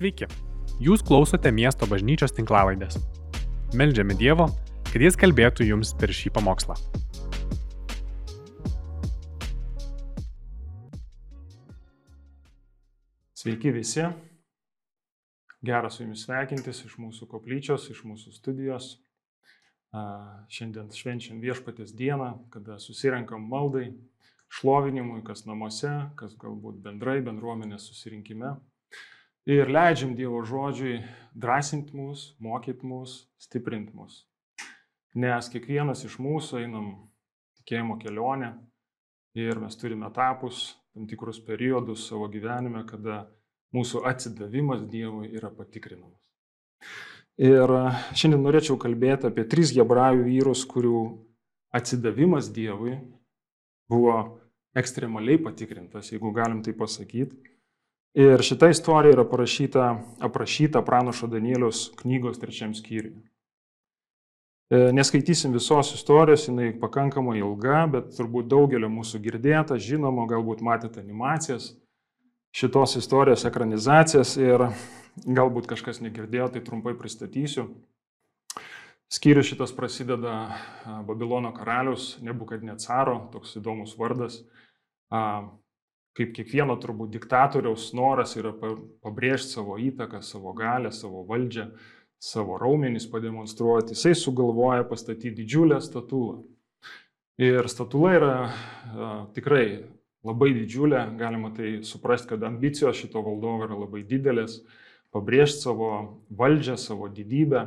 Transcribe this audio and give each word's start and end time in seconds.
Sveiki, 0.00 0.24
jūs 0.80 1.02
klausote 1.04 1.50
miesto 1.52 1.84
bažnyčios 1.84 2.32
tinklavaidės. 2.32 2.94
Meldžiame 3.76 4.14
Dievo, 4.16 4.46
kad 4.88 5.02
Jis 5.04 5.18
kalbėtų 5.20 5.66
jums 5.68 5.90
per 6.00 6.08
šį 6.16 6.30
pamokslą. 6.38 6.72
Sveiki 13.36 13.74
visi. 13.76 14.06
Geras 15.68 16.00
su 16.00 16.06
jumis 16.06 16.24
sveikintis 16.24 16.80
iš 16.88 16.96
mūsų 16.96 17.28
koplyčios, 17.34 17.90
iš 17.92 18.00
mūsų 18.08 18.32
studijos. 18.38 18.88
Šiandien 20.48 20.88
švenčiam 20.96 21.44
viešpatės 21.44 21.92
dieną, 21.92 22.30
kada 22.48 22.80
susirenkam 22.80 23.44
maldai, 23.52 23.90
šlovinimui, 24.48 25.20
kas 25.28 25.44
namuose, 25.44 25.92
kas 26.16 26.40
galbūt 26.40 26.80
bendrai 26.88 27.20
bendruomenės 27.20 27.92
susirinkime. 27.92 28.56
Ir 29.48 29.70
leidžiam 29.72 30.12
Dievo 30.16 30.42
žodžiui 30.44 30.98
drąsinti 31.32 31.96
mus, 31.96 32.34
mokyti 32.40 32.86
mus, 32.86 33.24
stiprinti 33.40 33.96
mus. 33.96 34.26
Nes 35.16 35.48
kiekvienas 35.50 36.04
iš 36.04 36.18
mūsų 36.20 36.60
einam 36.60 36.90
tikėjimo 37.58 37.96
kelionę 38.02 38.52
ir 39.38 39.58
mes 39.62 39.78
turime 39.80 40.10
etapus, 40.10 40.74
tam 40.94 41.06
tikrus 41.08 41.40
periodus 41.46 42.04
savo 42.10 42.28
gyvenime, 42.28 42.84
kada 42.86 43.24
mūsų 43.74 44.04
atsidavimas 44.10 44.84
Dievui 44.90 45.30
yra 45.32 45.50
patikrinamas. 45.54 46.18
Ir 47.40 47.72
šiandien 48.12 48.42
norėčiau 48.44 48.76
kalbėti 48.80 49.30
apie 49.30 49.46
tris 49.48 49.72
hebrajų 49.72 50.26
vyrus, 50.26 50.66
kurių 50.68 51.00
atsidavimas 51.72 52.50
Dievui 52.52 52.98
buvo 53.90 54.16
ekstremaliai 54.76 55.40
patikrintas, 55.42 56.12
jeigu 56.12 56.34
galim 56.36 56.60
tai 56.66 56.74
pasakyti. 56.76 57.40
Ir 58.18 58.42
šita 58.42 58.68
istorija 58.72 59.14
yra 59.14 59.24
parašyta, 59.24 59.90
aprašyta 60.18 60.82
pranašo 60.82 61.28
Danielius 61.30 61.92
knygos 62.00 62.40
trečiam 62.42 62.74
skyriui. 62.74 63.20
E, 64.70 64.78
neskaitysim 64.94 65.52
visos 65.54 65.94
istorijos, 65.94 66.48
jinai 66.48 66.72
pakankamai 66.80 67.38
ilga, 67.38 67.84
bet 67.90 68.10
turbūt 68.16 68.50
daugelio 68.50 68.90
mūsų 68.90 69.18
girdėta, 69.22 69.78
žinoma, 69.78 70.26
galbūt 70.30 70.62
matėte 70.66 71.02
animacijas, 71.02 71.72
šitos 72.54 72.96
istorijos 72.98 73.46
ekranizacijas 73.46 74.36
ir 74.42 74.66
galbūt 75.26 75.70
kažkas 75.70 76.02
negirdėjo, 76.02 76.50
tai 76.54 76.64
trumpai 76.66 76.96
pristatysiu. 76.98 77.68
Skyrius 79.10 79.50
šitas 79.50 79.72
prasideda 79.74 80.34
Babilono 81.06 81.50
karalius, 81.54 82.16
Nebukadnecaro, 82.22 83.16
toks 83.32 83.56
įdomus 83.58 83.96
vardas. 83.98 84.38
Kaip 86.18 86.32
kiekvieno 86.34 86.74
turbūt 86.82 87.12
diktatoriaus 87.14 87.92
noras 87.94 88.34
yra 88.36 88.50
pabrėžti 88.54 89.54
savo 89.54 89.76
įtaką, 89.78 90.20
savo 90.26 90.52
galę, 90.58 90.90
savo 90.92 91.22
valdžią, 91.28 91.68
savo 92.20 92.58
raumenys 92.60 93.06
pademonstruoti. 93.10 93.94
Jisai 93.94 94.16
sugalvoja 94.18 94.84
pastatyti 94.84 95.32
didžiulę 95.38 95.78
statulą. 95.80 96.42
Ir 97.40 97.70
statula 97.72 98.12
yra 98.18 98.34
a, 98.42 98.50
tikrai 99.32 99.64
labai 100.26 100.50
didžiulė, 100.58 101.06
galima 101.16 101.54
tai 101.56 101.78
suprasti, 101.86 102.34
kad 102.34 102.42
ambicijos 102.44 102.98
šito 103.00 103.22
valdovo 103.24 103.64
yra 103.64 103.78
labai 103.80 104.02
didelės, 104.04 104.58
pabrėžti 105.14 105.64
savo 105.64 105.92
valdžią, 106.36 106.76
savo 106.76 107.08
didybę. 107.08 107.64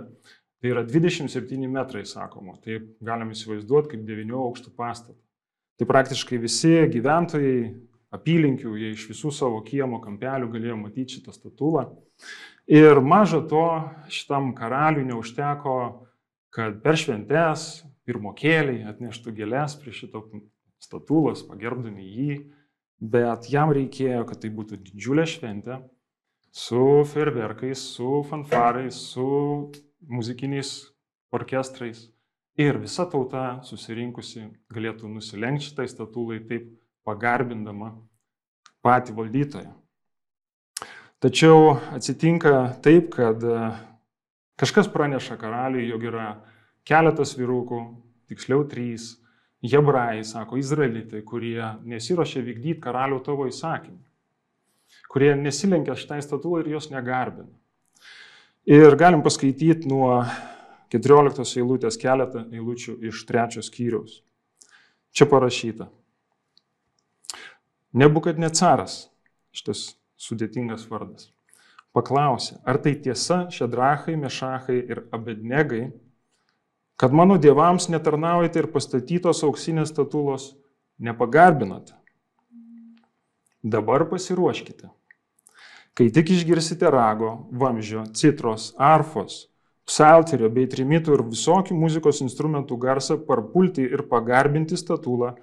Tai 0.63 0.71
yra 0.71 0.85
27 0.87 1.65
metrai, 1.67 2.05
sakoma. 2.07 2.53
Tai 2.63 2.77
galim 3.03 3.33
įsivaizduoti 3.33 3.95
kaip 3.95 4.05
9 4.07 4.37
aukštų 4.43 4.75
pastatą. 4.77 5.17
Tai 5.79 5.87
praktiškai 5.89 6.37
visi 6.39 6.75
gyventojai 6.93 7.57
apylinkių, 8.13 8.75
jie 8.77 8.93
iš 8.93 9.07
visų 9.11 9.31
savo 9.33 9.61
kiemo 9.65 9.99
kampelių 10.03 10.49
galėjo 10.53 10.77
matyti 10.79 11.17
šitą 11.17 11.33
statulą. 11.35 11.87
Ir 12.69 13.01
maža 13.03 13.41
to, 13.49 13.65
šitam 14.13 14.53
karaliui 14.55 15.07
neužteko, 15.09 15.77
kad 16.53 16.79
per 16.83 16.99
šventes 16.99 17.83
pirmokėliai 18.07 18.85
atneštų 18.91 19.33
gėlės 19.39 19.75
prie 19.81 19.95
šito 19.95 20.21
statulos, 20.83 21.43
pagerbdami 21.47 22.05
jį, 22.05 22.37
bet 23.03 23.49
jam 23.51 23.73
reikėjo, 23.75 24.23
kad 24.29 24.43
tai 24.43 24.51
būtų 24.53 24.79
didžiulė 24.85 25.25
šventė 25.27 25.81
su 26.53 27.03
ferverkais, 27.09 27.81
su 27.95 28.21
fanfarais, 28.29 28.99
su 29.13 29.71
muzikiniais 30.07 30.75
orkestrais. 31.33 32.09
Ir 32.59 32.77
visa 32.77 33.07
tauta 33.09 33.63
susirinkusi 33.65 34.45
galėtų 34.71 35.09
nusilenkti 35.09 35.71
šitai 35.71 35.87
statulai 35.89 36.37
taip 36.45 36.69
pagarbindama 37.07 37.93
patį 38.83 39.15
valdytoją. 39.17 39.71
Tačiau 41.23 41.77
atsitinka 41.95 42.53
taip, 42.83 43.13
kad 43.15 43.43
kažkas 44.59 44.89
praneša 44.91 45.37
karaliui, 45.39 45.87
jog 45.87 46.03
yra 46.09 46.27
keletas 46.87 47.37
vyrukų, 47.39 47.79
tiksliau 48.27 48.65
trys, 48.67 49.13
hebrajai, 49.63 50.23
sako, 50.27 50.59
izraelitai, 50.59 51.23
kurie 51.23 51.61
nesiuošia 51.87 52.43
vykdyti 52.43 52.81
karalių 52.83 53.21
tavo 53.23 53.47
įsakymą, 53.47 54.01
kurie 55.11 55.31
nesilenkia 55.39 55.95
šitai 55.95 56.19
statulai 56.25 56.65
ir 56.65 56.73
jos 56.75 56.89
negarbina. 56.91 57.51
Ir 58.67 58.95
galim 58.99 59.23
paskaityti 59.23 59.87
nuo 59.91 60.21
14 60.93 61.59
eilutės 61.59 61.97
keletą 61.99 62.45
eilučių 62.51 62.99
iš 63.09 63.23
trečios 63.27 63.71
skyriaus. 63.71 64.21
Čia 65.15 65.27
parašyta. 65.31 65.89
Nebukad 67.93 68.39
necaras, 68.41 69.11
šitas 69.53 69.93
sudėtingas 70.17 70.87
vardas, 70.89 71.27
paklausė, 71.93 72.55
ar 72.65 72.79
tai 72.81 72.95
tiesa 72.97 73.43
šedrachai, 73.53 74.15
mešachai 74.17 74.79
ir 74.81 75.03
abednegai, 75.13 75.91
kad 76.97 77.13
mano 77.13 77.37
dievams 77.37 77.91
netarnaujate 77.93 78.63
ir 78.63 78.69
pastatytos 78.73 79.43
auksinės 79.45 79.93
statulos 79.93 80.55
nepagarbinate. 80.97 81.93
Dabar 83.61 84.07
pasiruoškite. 84.09 84.89
Kai 85.93 86.09
tik 86.09 86.33
išgirsite 86.33 86.89
rago, 86.89 87.45
vamžio, 87.53 88.07
citros, 88.17 88.71
arfos, 88.81 89.43
psalterio 89.85 90.49
bei 90.49 90.65
trimitų 90.65 91.13
ir 91.13 91.27
visokių 91.29 91.77
muzikos 91.77 92.25
instrumentų 92.25 92.81
garsą 92.81 93.21
parpulti 93.21 93.85
ir 93.85 94.07
pagarbinti 94.09 94.81
statulą, 94.81 95.35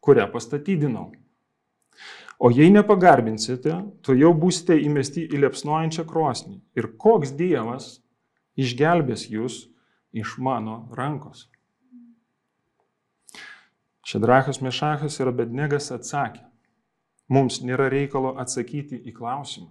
kurią 0.00 0.30
pastatydinau. 0.32 1.10
O 2.38 2.52
jei 2.54 2.70
nepagarbinsite, 2.70 3.74
to 4.06 4.14
jau 4.14 4.30
būsite 4.34 4.76
įmesti 4.78 5.24
į 5.26 5.40
liepsnojančią 5.42 6.04
krosnį. 6.06 6.60
Ir 6.78 6.92
koks 7.02 7.32
Dievas 7.34 7.96
išgelbės 8.58 9.26
jūs 9.30 9.64
iš 10.14 10.36
mano 10.38 10.84
rankos. 10.94 11.48
Šedrachas 14.08 14.62
Mešachas 14.64 15.18
ir 15.20 15.28
Abednegas 15.28 15.90
atsakė, 15.92 16.46
mums 17.28 17.58
nėra 17.60 17.90
reikalo 17.92 18.36
atsakyti 18.40 19.02
į 19.04 19.12
klausimą. 19.18 19.68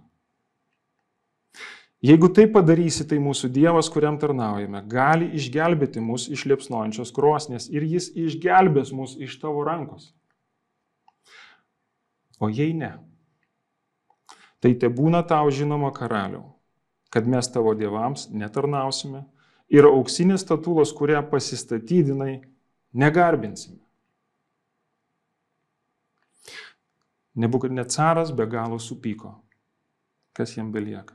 Jeigu 2.04 2.28
tai 2.30 2.44
padarysi, 2.46 3.02
tai 3.10 3.16
mūsų 3.18 3.48
Dievas, 3.50 3.88
kuriam 3.90 4.20
tarnaujame, 4.22 4.84
gali 4.86 5.32
išgelbėti 5.34 5.98
mus 5.98 6.28
iš 6.30 6.44
liepsnojančios 6.46 7.10
krosnės 7.16 7.66
ir 7.72 7.82
jis 7.82 8.12
išgelbės 8.14 8.92
mus 8.94 9.16
iš 9.18 9.34
tavo 9.42 9.64
rankos. 9.66 10.12
O 12.38 12.48
jei 12.48 12.72
ne, 12.74 12.92
tai 14.62 14.74
te 14.78 14.90
būna 14.90 15.24
tau 15.26 15.50
žinoma 15.50 15.90
karaliau, 15.94 16.44
kad 17.10 17.26
mes 17.26 17.50
tavo 17.50 17.74
dievams 17.74 18.28
netarnausime 18.30 19.24
ir 19.72 19.88
auksinės 19.88 20.44
statulos, 20.46 20.92
kurią 20.94 21.24
pasistatydinai, 21.30 22.40
negarbinsime. 22.94 23.80
Nebukad 27.38 27.74
net 27.74 27.94
caras 27.94 28.32
be 28.34 28.46
galo 28.50 28.80
supyko. 28.82 29.36
Kas 30.34 30.56
jam 30.56 30.72
belieka? 30.74 31.14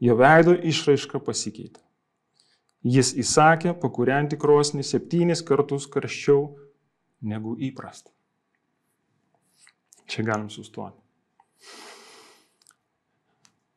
Jo 0.00 0.14
veido 0.18 0.54
išraiška 0.54 1.18
pasikeitė. 1.26 1.82
Jis 2.86 3.12
įsakė 3.18 3.74
pakurianti 3.82 4.38
krosnį 4.40 4.84
septynis 4.86 5.42
kartus 5.44 5.88
karščiau 5.90 6.46
negu 7.20 7.56
įprasta. 7.58 8.08
Čia 10.10 10.26
galim 10.26 10.50
sustoti. 10.50 10.98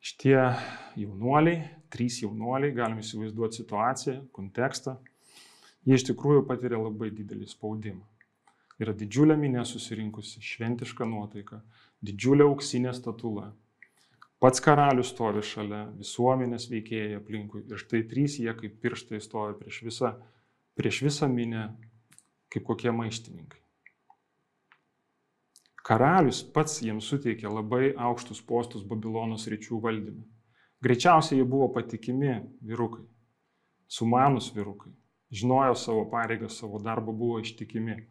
Šitie 0.04 0.36
jaunuoliai 0.98 1.62
trys 1.94 2.20
jaunuoliai, 2.22 2.74
galim 2.74 2.98
įsivaizduoti 3.02 3.62
situaciją, 3.62 4.16
kontekstą, 4.34 4.96
jie 5.86 5.98
iš 5.98 6.08
tikrųjų 6.10 6.44
patiria 6.48 6.80
labai 6.80 7.12
didelį 7.14 7.46
spaudimą. 7.52 8.02
Yra 8.82 8.94
didžiulė 8.98 9.36
minė 9.38 9.62
susirinkusi, 9.68 10.42
šventiška 10.42 11.06
nuotaika, 11.06 11.60
didžiulė 12.02 12.48
auksinė 12.48 12.94
statula. 12.96 13.52
Pats 14.42 14.60
karalius 14.60 15.12
stovi 15.14 15.44
šalia, 15.46 15.84
visuomenės 16.00 16.66
veikėjai 16.72 17.20
aplinkui 17.20 17.62
ir 17.70 17.80
štai 17.80 18.02
trys 18.10 18.40
jie 18.42 18.52
kaip 18.58 18.80
pirštai 18.82 19.22
stovi 19.22 19.54
prieš 19.60 19.84
visą, 19.86 20.10
prieš 20.74 21.04
visą 21.06 21.30
minę, 21.30 21.68
kaip 22.50 22.66
kokie 22.66 22.90
maištininkai. 22.92 23.63
Karalius 25.84 26.40
pats 26.54 26.80
jiems 26.82 27.10
suteikė 27.10 27.50
labai 27.50 27.92
aukštus 28.08 28.40
postus 28.48 28.86
Babilonos 28.88 29.44
ryčių 29.52 29.82
valdyme 29.84 30.24
Greičiausiai 30.84 31.38
jie 31.38 31.44
buvo 31.48 31.70
patikimi 31.72 32.42
vyrukai, 32.60 33.06
sumanus 33.88 34.50
vyrukai, 34.52 34.90
žinojo 35.32 35.72
savo 35.80 36.02
pareigą, 36.10 36.50
savo 36.52 36.76
darbą, 36.76 37.14
buvo 37.16 37.38
ištikimi. 37.40 38.02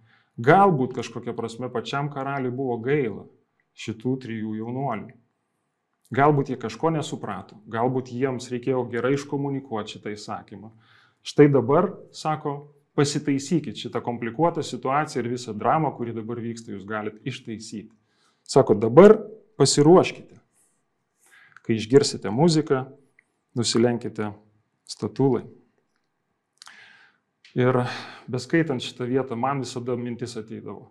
Galbūt 0.42 0.96
kažkokia 0.98 1.36
prasme 1.38 1.70
pačiam 1.70 2.10
karaliui 2.10 2.50
buvo 2.50 2.80
gaila 2.82 3.28
šitų 3.78 4.16
trijų 4.24 4.56
jaunuolių. 4.58 5.14
Galbūt 6.18 6.50
jie 6.50 6.58
kažko 6.64 6.90
nesuprato, 6.98 7.60
galbūt 7.70 8.10
jiems 8.10 8.50
reikėjo 8.50 8.88
gerai 8.90 9.14
iškomunikuoti 9.20 10.00
šitą 10.00 10.16
įsakymą. 10.18 10.74
Štai 11.22 11.52
dabar, 11.54 11.92
sako, 12.10 12.56
pasitaisykit 12.98 13.80
šitą 13.80 14.02
komplikuotą 14.06 14.64
situaciją 14.64 15.24
ir 15.24 15.32
visą 15.34 15.56
dramą, 15.58 15.94
kuri 15.98 16.14
dabar 16.14 16.42
vyksta, 16.42 16.74
jūs 16.74 16.86
galite 16.86 17.22
ištaisyti. 17.26 17.92
Sako, 18.44 18.76
dabar 18.78 19.18
pasiruoškite. 19.58 20.40
Kai 21.64 21.78
išgirsite 21.80 22.32
muziką, 22.32 22.84
nusilenkite 23.56 24.34
statulai. 24.90 25.46
Ir 27.54 27.84
beskaitant 28.28 28.82
šitą 28.82 29.08
vietą, 29.08 29.38
man 29.38 29.62
visada 29.64 29.96
mintis 29.98 30.36
ateidavo. 30.40 30.90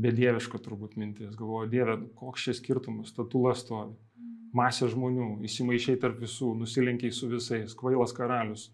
Bedieviška 0.00 0.60
turbūt 0.62 0.94
mintis. 0.96 1.34
Galvoju, 1.36 1.68
Dieve, 1.68 1.96
koks 2.16 2.46
šis 2.46 2.60
skirtumas, 2.62 3.10
statula 3.12 3.52
stovi. 3.58 3.98
Masė 4.56 4.88
žmonių, 4.90 5.42
įsimaišiai 5.46 5.98
tarp 6.00 6.22
visų, 6.22 6.54
nusilenkiai 6.62 7.12
su 7.14 7.28
visais, 7.30 7.74
kvailas 7.76 8.14
karalius. 8.16 8.70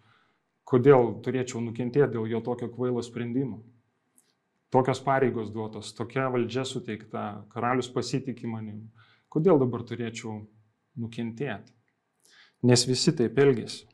Kodėl 0.67 1.13
turėčiau 1.23 1.61
nukentėti 1.63 2.17
dėl 2.17 2.27
jo 2.27 2.41
tokio 2.43 2.67
kvailo 2.73 3.03
sprendimo? 3.07 3.61
Tokios 4.75 4.99
pareigos 4.99 5.53
duotos, 5.55 5.93
tokia 5.95 6.27
valdžia 6.35 6.65
suteikta, 6.67 7.47
karalius 7.53 7.87
pasitikė 7.95 8.51
manim. 8.51 8.89
Kodėl 9.31 9.61
dabar 9.63 9.85
turėčiau 9.87 10.41
nukentėti? 10.99 11.71
Nes 12.67 12.83
visi 12.89 13.15
taip 13.15 13.39
elgesi. 13.39 13.85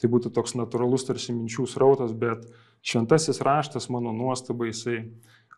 Tai 0.00 0.08
būtų 0.12 0.30
toks 0.32 0.54
natūralus 0.54 1.04
tarsi 1.08 1.34
minčių 1.34 1.66
srautas, 1.68 2.14
bet 2.14 2.46
šventasis 2.86 3.42
raštas 3.44 3.90
mano 3.90 4.14
nuostabai 4.16 4.70
jisai 4.70 5.00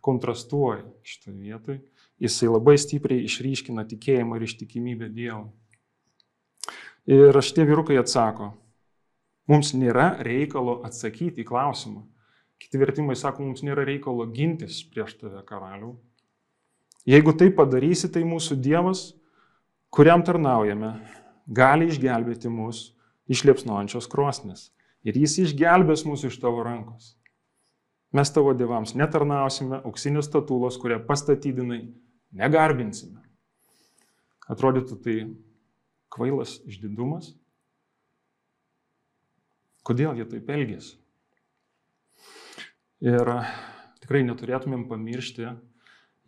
kontrastuoja 0.02 0.86
šitoje 1.06 1.36
vietoje. 1.36 1.82
Jisai 2.22 2.48
labai 2.48 2.78
stipriai 2.80 3.26
išryškina 3.26 3.84
tikėjimą 3.92 4.38
ir 4.38 4.48
ištikimybę 4.48 5.12
Dievui. 5.12 5.52
Ir 7.12 7.38
šitie 7.42 7.66
vyrukai 7.66 7.98
atsako, 7.98 8.52
mums 9.50 9.72
nėra 9.74 10.12
reikalo 10.22 10.80
atsakyti 10.86 11.42
į 11.42 11.48
klausimą. 11.48 12.04
Kiti 12.62 12.78
vertimai 12.78 13.16
sako, 13.18 13.46
mums 13.48 13.64
nėra 13.66 13.86
reikalo 13.88 14.28
gintis 14.30 14.82
prieš 14.86 15.16
tave, 15.18 15.42
karalių. 15.46 15.96
Jeigu 17.08 17.34
tai 17.34 17.48
padarysi, 17.50 18.06
tai 18.14 18.22
mūsų 18.22 18.60
Dievas, 18.62 19.08
kuriam 19.90 20.22
tarnaujame, 20.22 20.92
gali 21.50 21.88
išgelbėti 21.90 22.52
mus 22.52 22.92
iš 23.26 23.42
liepsnojančios 23.48 24.06
krosnės. 24.12 24.70
Ir 25.02 25.18
jis 25.18 25.40
išgelbės 25.48 26.04
mus 26.06 26.22
iš 26.28 26.38
tavo 26.38 26.62
rankos. 26.62 27.16
Mes 28.12 28.30
tavo 28.30 28.52
dievams 28.54 28.92
netarnausime, 28.94 29.80
auksinius 29.88 30.28
statulos, 30.28 30.76
kurie 30.78 30.98
pastatydinai, 31.02 31.80
negarbinsime. 32.36 33.22
Atrodytų 34.52 34.98
tai 35.02 35.16
kvailas 36.12 36.58
išdidumas. 36.68 37.32
Kodėl 39.82 40.18
jie 40.18 40.26
taip 40.30 40.50
elgėsi? 40.54 40.98
Ir 43.02 43.32
tikrai 44.02 44.22
neturėtumėm 44.26 44.86
pamiršti, 44.90 45.48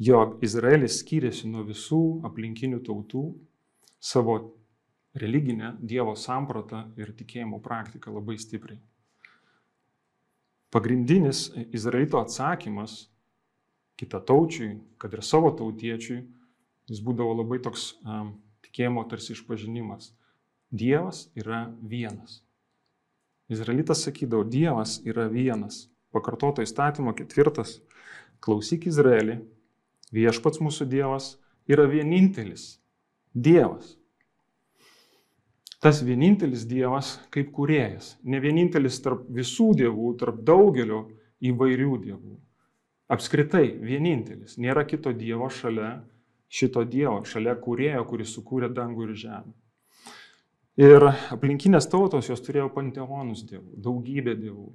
jog 0.03 0.41
Izraelis 0.43 0.99
skyrėsi 1.03 1.47
nuo 1.51 1.63
visų 1.69 2.03
aplinkinių 2.27 2.81
tautų 2.87 3.29
savo 4.03 4.41
religinę 5.15 5.77
Dievo 5.79 6.17
sampratą 6.19 6.89
ir 6.99 7.15
tikėjimo 7.15 7.63
praktiką 7.63 8.11
labai 8.17 8.41
stipriai 8.43 8.81
pagrindinis 10.75 11.53
Izraelito 11.73 12.19
atsakymas 12.19 13.07
kitataučiui, 13.97 14.81
kad 14.99 15.13
ir 15.15 15.23
savo 15.23 15.53
tautiečiui, 15.55 16.25
jis 16.91 17.03
būdavo 17.07 17.37
labai 17.39 17.61
toks 17.63 17.93
um, 18.03 18.33
tikėjimo 18.67 19.05
tarsi 19.07 19.37
išpažinimas. 19.37 20.11
Dievas 20.75 21.29
yra 21.39 21.69
vienas. 21.79 22.41
Izraelitas 23.53 24.05
sakydavo, 24.07 24.45
Dievas 24.49 25.01
yra 25.05 25.27
vienas. 25.33 25.89
Pakartoto 26.15 26.63
įstatymo 26.65 27.13
ketvirtas. 27.19 27.81
Klausyk 28.45 28.87
Izraelį, 28.91 29.41
viešpats 30.15 30.63
mūsų 30.63 30.87
Dievas 30.89 31.35
yra 31.69 31.89
vienintelis 31.91 32.75
Dievas 33.35 33.97
tas 35.85 36.01
vienintelis 36.01 36.63
Dievas 36.65 37.19
kaip 37.29 37.51
kuriejas. 37.53 38.15
Ne 38.25 38.39
vienintelis 38.41 38.97
tarp 39.05 39.27
visų 39.29 39.75
dievų, 39.77 40.15
tarp 40.17 40.39
daugelio 40.41 41.03
įvairių 41.45 41.99
dievų. 42.07 42.39
Apskritai 43.13 43.67
vienintelis. 43.85 44.57
Nėra 44.57 44.87
kito 44.89 45.13
Dievo 45.13 45.51
šalia 45.53 45.99
šito 46.49 46.87
Dievo, 46.89 47.19
šalia 47.29 47.53
kurėjo, 47.61 48.01
kuris 48.09 48.33
sukūrė 48.33 48.73
dangų 48.73 49.11
ir 49.11 49.13
žemę. 49.27 49.53
Ir 50.81 51.07
aplinkinės 51.07 51.87
tautos 51.87 52.27
jos 52.31 52.43
turėjo 52.43 52.67
panteonus 52.75 53.45
dievų, 53.47 53.77
daugybę 53.85 54.35
dievų, 54.35 54.73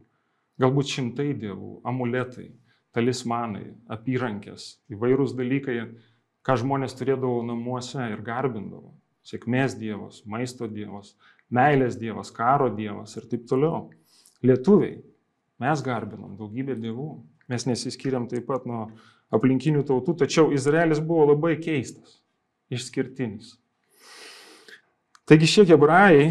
galbūt 0.64 0.94
šimtai 0.94 1.34
dievų, 1.36 1.82
amuletai, 1.88 2.54
talismanai, 2.96 3.66
apyrankės, 3.92 4.78
įvairūs 4.96 5.36
dalykai, 5.36 5.82
ką 6.48 6.56
žmonės 6.62 6.96
turėdavo 6.96 7.42
namuose 7.44 8.08
ir 8.14 8.24
garbindavo 8.24 8.94
sėkmės 9.28 9.76
dievas, 9.80 10.24
maisto 10.26 10.68
dievas, 10.72 11.14
meilės 11.54 11.98
dievas, 12.00 12.32
karo 12.32 12.70
dievas 12.74 13.16
ir 13.18 13.28
taip 13.30 13.46
toliau. 13.50 13.90
Lietuviai, 14.46 15.02
mes 15.60 15.84
garbinam 15.86 16.38
daugybę 16.40 16.78
dievų, 16.80 17.10
mes 17.52 17.66
nesiskiriam 17.68 18.30
taip 18.32 18.48
pat 18.48 18.66
nuo 18.70 18.86
aplinkinių 19.36 19.84
tautų, 19.86 20.16
tačiau 20.24 20.54
Izraelis 20.56 21.02
buvo 21.04 21.28
labai 21.34 21.58
keistas, 21.62 22.22
išskirtinis. 22.72 23.58
Taigi 25.30 25.46
šie 25.46 25.68
hebrajai, 25.70 26.30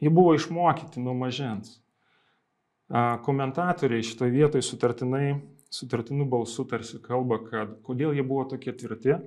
jie 0.00 0.10
buvo 0.12 0.32
išmokyti 0.36 1.02
nuo 1.04 1.12
mažens. 1.16 1.76
Komentatoriai 3.26 4.04
šitoje 4.06 4.32
vietoje 4.32 4.64
sutartinai, 4.64 5.34
sutartiniu 5.68 6.24
balsu 6.30 6.64
tarsi 6.70 7.02
kalba, 7.04 7.42
kad 7.44 7.74
kodėl 7.84 8.16
jie 8.16 8.24
buvo 8.24 8.46
tokie 8.48 8.72
tvirti, 8.72 9.18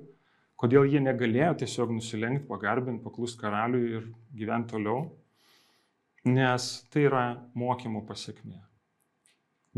Kodėl 0.60 0.90
jie 0.92 1.00
negalėjo 1.00 1.54
tiesiog 1.62 1.94
nusilenkti, 1.96 2.44
pagarbinti, 2.50 3.00
paklust 3.06 3.40
karaliui 3.40 3.94
ir 3.96 4.08
gyventi 4.36 4.74
toliau? 4.74 5.06
Nes 6.28 6.66
tai 6.92 7.06
yra 7.08 7.22
mokymo 7.56 8.02
pasiekmė. 8.08 8.58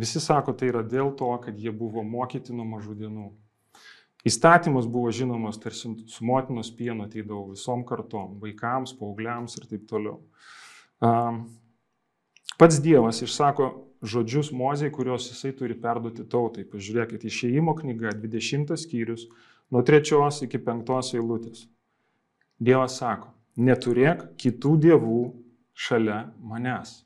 Visi 0.01 0.17
sako, 0.23 0.55
tai 0.57 0.71
yra 0.71 0.81
dėl 0.81 1.11
to, 1.19 1.29
kad 1.43 1.59
jie 1.61 1.69
buvo 1.69 2.01
mokyti 2.01 2.55
nuo 2.57 2.65
mažų 2.65 2.97
dienų. 3.03 3.27
Įstatymas 4.27 4.85
buvo 4.85 5.09
žinomas 5.15 5.57
tarsi 5.61 5.89
su 6.11 6.25
motinos 6.25 6.69
pieno 6.77 7.07
ateidavo 7.07 7.47
visom 7.55 7.81
kartom, 7.87 8.35
vaikams, 8.41 8.93
paaugliams 8.99 9.57
ir 9.57 9.65
taip 9.71 9.87
toliau. 9.89 10.19
Pats 12.61 12.77
Dievas 12.85 13.23
išsako 13.25 13.71
žodžius 14.05 14.51
mozei, 14.53 14.91
kuriuos 14.93 15.29
jisai 15.31 15.53
turi 15.57 15.77
perduoti 15.77 16.27
tautai. 16.29 16.65
Pažiūrėkite, 16.69 17.29
išėjimo 17.29 17.73
knyga, 17.77 18.13
20 18.21 18.77
skyrius, 18.77 19.27
nuo 19.73 19.81
trečios 19.85 20.43
iki 20.45 20.61
penktos 20.61 21.13
eilutės. 21.17 21.65
Dievas 22.61 22.99
sako, 23.01 23.31
neturėk 23.57 24.27
kitų 24.41 24.75
dievų 24.85 25.21
šalia 25.73 26.27
manęs. 26.37 26.99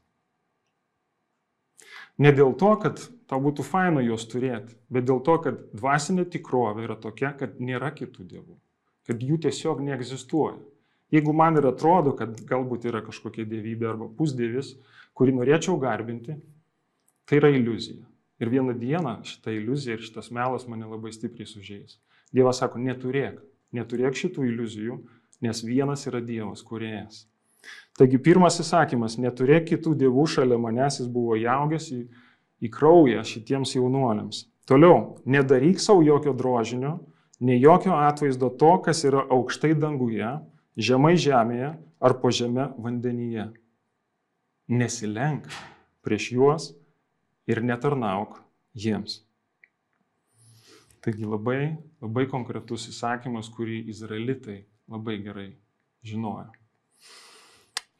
Ne 2.20 2.32
dėl 2.36 2.52
to, 2.60 2.72
kad 2.80 3.00
tau 3.30 3.42
būtų 3.42 3.66
faina 3.66 4.04
juos 4.06 4.28
turėti, 4.30 4.76
bet 4.90 5.08
dėl 5.10 5.22
to, 5.26 5.38
kad 5.44 5.60
dvasinė 5.74 6.28
tikrovė 6.32 6.86
yra 6.88 6.98
tokia, 7.02 7.34
kad 7.38 7.60
nėra 7.60 7.92
kitų 7.96 8.26
dievų, 8.32 8.58
kad 9.08 9.22
jų 9.24 9.40
tiesiog 9.48 9.84
neegzistuoja. 9.86 10.60
Jeigu 11.14 11.34
man 11.38 11.60
ir 11.60 11.68
atrodo, 11.70 12.16
kad 12.18 12.40
galbūt 12.50 12.88
yra 12.90 13.04
kažkokia 13.06 13.46
dievybė 13.48 13.92
arba 13.92 14.10
pusdievis, 14.18 14.74
kurį 15.16 15.36
norėčiau 15.38 15.78
garbinti, 15.80 16.36
tai 17.30 17.40
yra 17.40 17.52
iliuzija. 17.54 18.04
Ir 18.42 18.52
vieną 18.52 18.74
dieną 18.76 19.20
šitą 19.24 19.54
iliuziją 19.56 19.96
ir 19.96 20.04
šitas 20.04 20.32
melas 20.34 20.66
mane 20.68 20.90
labai 20.90 21.14
stipriai 21.16 21.48
sužeis. 21.48 22.00
Dievas 22.36 22.60
sako, 22.60 22.82
neturėk, 22.84 23.38
neturėk 23.76 24.18
šitų 24.20 24.50
iliuzijų, 24.50 24.98
nes 25.46 25.62
vienas 25.64 26.04
yra 26.10 26.20
Dievas, 26.26 26.64
kuriejas. 26.66 27.24
Taigi 27.96 28.20
pirmas 28.20 28.60
įsakymas, 28.60 29.16
neturėk 29.22 29.70
kitų 29.72 29.96
dievų 30.02 30.26
šalia 30.30 30.58
manęs, 30.62 31.00
jis 31.00 31.08
buvo 31.12 31.38
jaugęs 31.40 31.88
į, 31.96 32.02
į 32.64 32.72
kraują 32.74 33.24
šitiems 33.28 33.76
jaunuoliams. 33.76 34.46
Toliau, 34.66 35.18
nedaryk 35.26 35.82
savo 35.82 36.02
jokio 36.06 36.34
drožinio, 36.34 36.98
nei 37.40 37.60
jokio 37.62 37.94
atvaizdo 38.00 38.50
to, 38.50 38.72
kas 38.86 39.04
yra 39.06 39.26
aukštai 39.30 39.76
danguje, 39.78 40.32
žemai 40.78 41.16
žemėje 41.22 41.76
ar 42.02 42.18
po 42.22 42.32
žemė 42.34 42.72
vandenyje. 42.82 43.52
Nesilenk 44.72 45.46
prieš 46.06 46.32
juos 46.34 46.72
ir 47.46 47.62
netarnauk 47.62 48.40
jiems. 48.74 49.22
Taigi 51.06 51.28
labai, 51.30 51.76
labai 52.02 52.26
konkretus 52.26 52.88
įsakymas, 52.90 53.52
kurį 53.54 53.84
izraelitai 53.94 54.64
labai 54.90 55.20
gerai 55.22 55.52
žinojo. 56.06 56.50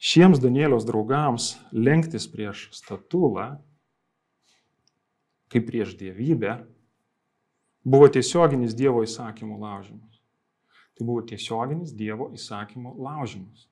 Šiems 0.02 0.42
Danieliaus 0.42 0.86
draugams 0.86 1.56
lenktis 1.74 2.26
prieš 2.30 2.68
statulą, 2.74 3.56
kaip 5.54 5.68
prieš 5.70 5.96
dievybę, 6.00 6.58
buvo 7.86 8.10
tiesioginis 8.10 8.76
Dievo 8.78 9.04
įsakymų 9.06 9.60
laužimas. 9.62 10.22
Tai 10.96 11.08
buvo 11.08 11.24
tiesioginis 11.28 11.94
Dievo 11.96 12.32
įsakymų 12.36 12.96
laužimas. 13.06 13.68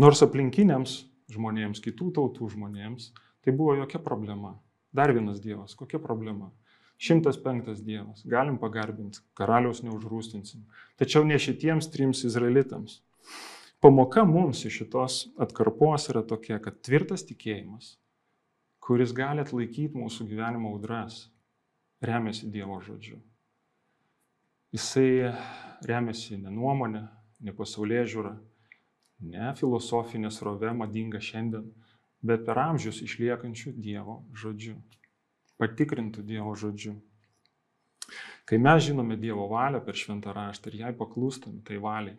Nors 0.00 0.22
aplinkiniams 0.24 1.02
žmonėms, 1.32 1.82
kitų 1.84 2.12
tautų 2.16 2.50
žmonėms, 2.54 3.10
tai 3.44 3.54
buvo 3.56 3.74
jokia 3.78 4.00
problema. 4.02 4.56
Dar 4.96 5.12
vienas 5.12 5.40
Dievas, 5.42 5.74
kokia 5.76 6.00
problema? 6.00 6.52
105 6.98 7.82
Dievas, 7.84 8.22
galim 8.24 8.56
pagarbinti, 8.60 9.20
karaliaus 9.36 9.82
neužrūstinsim. 9.84 10.64
Tačiau 10.96 11.26
ne 11.28 11.36
šitiems 11.36 11.90
trims 11.92 12.22
izraelitams. 12.24 13.02
Pamoka 13.84 14.24
mums 14.24 14.62
iš 14.64 14.78
šitos 14.80 15.18
atkarpos 15.36 16.08
yra 16.08 16.22
tokia, 16.24 16.56
kad 16.62 16.80
tvirtas 16.80 17.26
tikėjimas, 17.28 17.98
kuris 18.86 19.10
gali 19.14 19.42
atlaikyti 19.42 19.98
mūsų 19.98 20.28
gyvenimo 20.30 20.70
audras, 20.70 21.24
remiasi 22.06 22.46
Dievo 22.54 22.78
žodžiu. 22.84 23.18
Jisai 24.74 25.32
remiasi 25.86 26.38
ne 26.38 26.52
nuomonė, 26.54 27.02
ne 27.42 27.54
pasaulyje 27.56 28.04
žiūra, 28.12 28.36
ne 29.32 29.50
filosofinė 29.58 30.30
srove 30.30 30.70
madinga 30.78 31.18
šiandien, 31.18 31.66
bet 32.22 32.46
per 32.46 32.60
amžius 32.62 33.02
išliekančių 33.02 33.74
Dievo 33.74 34.20
žodžiu, 34.38 34.76
patikrintų 35.58 36.22
Dievo 36.30 36.54
žodžiu. 36.54 36.94
Kai 38.46 38.62
mes 38.62 38.84
žinome 38.86 39.18
Dievo 39.18 39.48
valią 39.50 39.82
per 39.82 39.98
šventą 39.98 40.30
raštą 40.36 40.70
ir 40.70 40.82
jai 40.84 40.94
paklūstame 40.94 41.64
tai 41.66 41.80
valiai, 41.82 42.14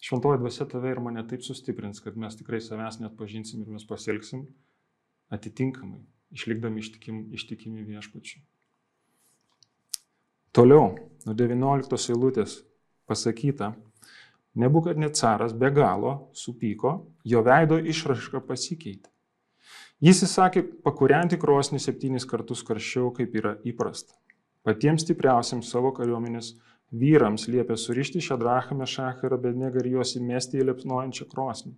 šventoji 0.00 0.40
dvasia 0.40 0.64
tave 0.70 0.94
ir 0.94 1.00
mane 1.04 1.26
taip 1.28 1.44
sustiprins, 1.44 2.00
kad 2.00 2.16
mes 2.16 2.40
tikrai 2.40 2.62
savęs 2.64 3.02
net 3.02 3.18
pažinsim 3.20 3.60
ir 3.60 3.74
mes 3.76 3.84
pasielgsim 3.84 4.46
atitinkamai, 5.34 6.02
išlikdami 6.34 6.82
ištikim, 6.84 7.24
ištikimi 7.34 7.84
viešpačiui. 7.88 8.42
Toliau, 10.54 10.94
nuo 11.26 11.34
19 11.34 12.14
eilutės 12.14 12.60
pasakyta, 13.10 13.72
Nebukadnecaras 14.54 15.52
be 15.52 15.70
galo 15.70 16.30
supyko, 16.32 16.92
jo 17.26 17.40
veido 17.42 17.78
išraška 17.78 18.38
pasikeitė. 18.46 19.10
Jis 20.04 20.22
įsakė 20.26 20.62
pakurianti 20.84 21.38
krosnį 21.42 21.80
septynis 21.82 22.26
kartus 22.30 22.62
karščiau, 22.66 23.10
kaip 23.16 23.34
yra 23.34 23.56
įprasta. 23.66 24.14
Patiems 24.62 25.02
stipriausiams 25.02 25.70
savo 25.74 25.90
kariuomenės 25.96 26.52
vyrams 26.94 27.48
liepė 27.50 27.76
surišti 27.80 28.22
Šadrachą, 28.22 28.76
Mešachą 28.78 29.26
ir 29.26 29.34
Abednegą 29.38 29.82
ir 29.82 29.90
juos 29.96 30.14
įmesti 30.20 30.60
į 30.60 30.68
liepsnojančią 30.70 31.26
krosnį. 31.32 31.74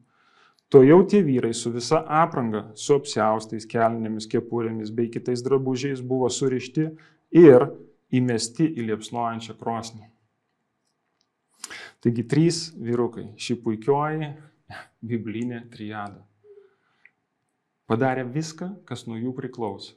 To 0.75 0.83
jau 0.83 0.99
tie 1.07 1.21
vyrai 1.23 1.53
su 1.55 1.71
visa 1.71 2.01
apranga, 2.11 2.65
su 2.75 2.97
apsiaustais, 2.99 3.69
kelnėmis, 3.71 4.27
kepurėmis 4.27 4.91
bei 4.91 5.07
kitais 5.13 5.45
drabužiais 5.47 6.03
buvo 6.03 6.27
surišti 6.33 6.89
ir 7.39 7.69
įmesti 8.11 8.67
į 8.75 8.89
liepsnojančią 8.89 9.55
krosnį. 9.61 10.09
Taigi 12.03 12.25
trys 12.27 12.59
vyrukai, 12.75 13.29
ši 13.39 13.57
puikioji 13.63 14.33
biblinė 15.07 15.63
triada. 15.71 16.25
Padarė 17.87 18.27
viską, 18.27 18.73
kas 18.87 19.07
nuo 19.07 19.19
jų 19.21 19.33
priklausė. 19.39 19.95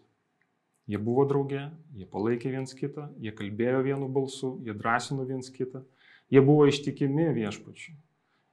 Jie 0.89 0.97
buvo 1.01 1.25
drauge, 1.29 1.67
jie 1.97 2.05
palaikė 2.09 2.53
viens 2.53 2.73
kitą, 2.77 3.07
jie 3.21 3.33
kalbėjo 3.33 3.81
vienu 3.85 4.09
balsu, 4.09 4.55
jie 4.65 4.73
drąsino 4.77 5.25
viens 5.25 5.49
kitą, 5.53 5.83
jie 6.33 6.41
buvo 6.45 6.65
ištikimi 6.69 7.27
viešpačiui. 7.35 7.93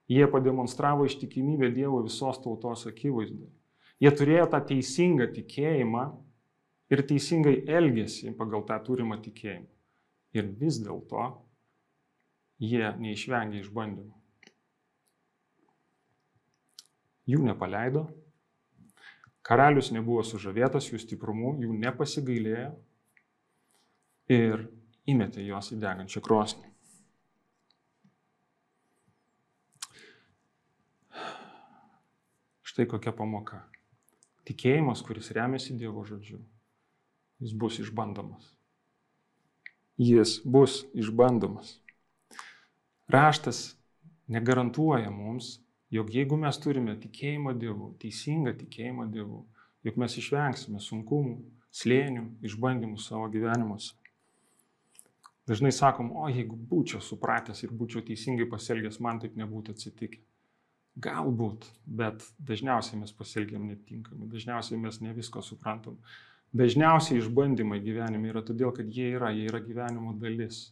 Jie 0.08 0.26
pademonstravo 0.30 1.06
ištikimybę 1.06 1.72
Dievo 1.74 2.02
visos 2.04 2.38
tautos 2.42 2.86
akivaizdoje. 2.86 3.50
Jie 4.00 4.12
turėjo 4.12 4.44
tą 4.52 4.60
teisingą 4.68 5.26
tikėjimą 5.34 6.04
ir 6.92 7.02
teisingai 7.08 7.56
elgėsi 7.78 8.34
pagal 8.38 8.62
tą 8.68 8.76
turimą 8.86 9.18
tikėjimą. 9.24 9.66
Ir 10.36 10.52
vis 10.60 10.78
dėlto 10.84 11.24
jie 12.62 12.92
neišvengė 13.00 13.62
išbandymų. 13.64 14.12
Jų 17.26 17.42
nepaleido, 17.42 18.04
karalius 19.46 19.90
nebuvo 19.90 20.22
sužavėtas 20.22 20.92
jų 20.92 21.00
stiprumu, 21.02 21.56
jų 21.58 21.74
nepasigailėjo 21.82 22.70
ir 24.30 24.68
įmetė 25.10 25.42
juos 25.48 25.72
į 25.74 25.80
degančią 25.82 26.22
krosnį. 26.22 26.75
Štai 32.76 32.90
kokia 32.92 33.12
pamoka. 33.16 33.62
Tikėjimas, 34.44 35.00
kuris 35.00 35.30
remiasi 35.32 35.72
Dievo 35.80 36.02
žodžiu, 36.04 36.42
jis 37.40 37.54
bus 37.56 37.78
išbandomas. 37.80 38.50
Jis 39.96 40.34
bus 40.44 40.82
išbandomas. 40.92 41.70
Raštas 43.08 43.62
negarantuoja 44.28 45.08
mums, 45.08 45.54
jog 45.88 46.12
jeigu 46.12 46.36
mes 46.44 46.60
turime 46.60 46.98
tikėjimą 47.00 47.56
Dievu, 47.56 47.88
teisingą 48.04 48.52
tikėjimą 48.60 49.08
Dievu, 49.16 49.40
jog 49.88 49.96
mes 50.04 50.20
išvengsime 50.20 50.84
sunkumų, 50.90 51.38
slėnių, 51.80 52.28
išbandymų 52.44 53.00
savo 53.00 53.32
gyvenimuose. 53.32 53.96
Dažnai 55.48 55.72
sakom, 55.72 56.12
o 56.12 56.28
jeigu 56.28 56.60
būčiau 56.60 57.00
supratęs 57.00 57.64
ir 57.64 57.72
būčiau 57.72 58.04
teisingai 58.04 58.52
pasielgęs, 58.52 59.00
man 59.00 59.24
taip 59.24 59.40
nebūtų 59.40 59.80
atsitikę. 59.80 60.26
Galbūt, 60.96 61.66
bet 61.84 62.22
dažniausiai 62.48 62.96
mes 63.02 63.12
pasielgiam 63.12 63.66
netinkamai, 63.68 64.30
dažniausiai 64.32 64.78
mes 64.80 65.02
ne 65.04 65.12
visko 65.12 65.42
suprantam. 65.44 65.98
Dažniausiai 66.56 67.20
išbandymai 67.20 67.82
gyvenime 67.84 68.30
yra 68.30 68.40
todėl, 68.46 68.72
kad 68.72 68.88
jie 68.88 69.10
yra, 69.18 69.28
jie 69.36 69.44
yra 69.50 69.60
gyvenimo 69.60 70.14
dalis. 70.22 70.70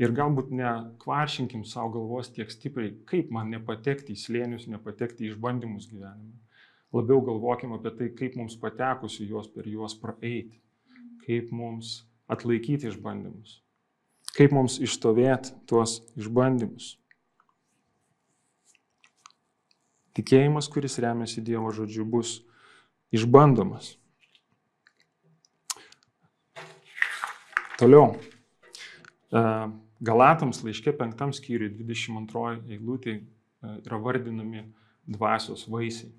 Ir 0.00 0.14
galbūt 0.14 0.52
nekvaršinkim 0.54 1.66
savo 1.66 1.90
galvos 1.98 2.30
tiek 2.32 2.48
stipriai, 2.54 2.94
kaip 3.10 3.32
man 3.34 3.50
nepatekti 3.52 4.14
į 4.14 4.20
slėnius, 4.22 4.68
nepatekti 4.70 5.26
į 5.26 5.32
išbandymus 5.34 5.90
gyvenime. 5.90 6.38
Labiau 6.94 7.20
galvokim 7.26 7.74
apie 7.76 7.92
tai, 7.98 8.08
kaip 8.16 8.38
mums 8.38 8.56
patekusi 8.62 9.26
juos 9.28 9.50
per 9.52 9.66
juos 9.68 9.98
praeiti, 10.00 10.62
kaip 11.26 11.50
mums 11.52 12.06
atlaikyti 12.30 12.88
išbandymus, 12.88 13.58
kaip 14.38 14.54
mums 14.56 14.78
išstovėti 14.80 15.58
tuos 15.68 15.98
išbandymus. 16.16 16.94
Tikėjimas, 20.18 20.66
kuris 20.72 20.98
remiasi 21.02 21.44
Dievo 21.46 21.70
žodžiu, 21.74 22.04
bus 22.08 22.40
išbandomas. 23.14 23.94
Toliau. 27.78 28.16
Uh, 29.28 29.70
Galatams 29.98 30.62
laiškė 30.62 30.94
5 30.98 31.34
skyriui 31.38 31.72
22 31.74 32.74
eilutė 32.76 33.14
e, 33.18 33.22
yra 33.82 33.98
vardinami 33.98 34.62
dvasios 35.10 35.64
vaisiai. 35.70 36.12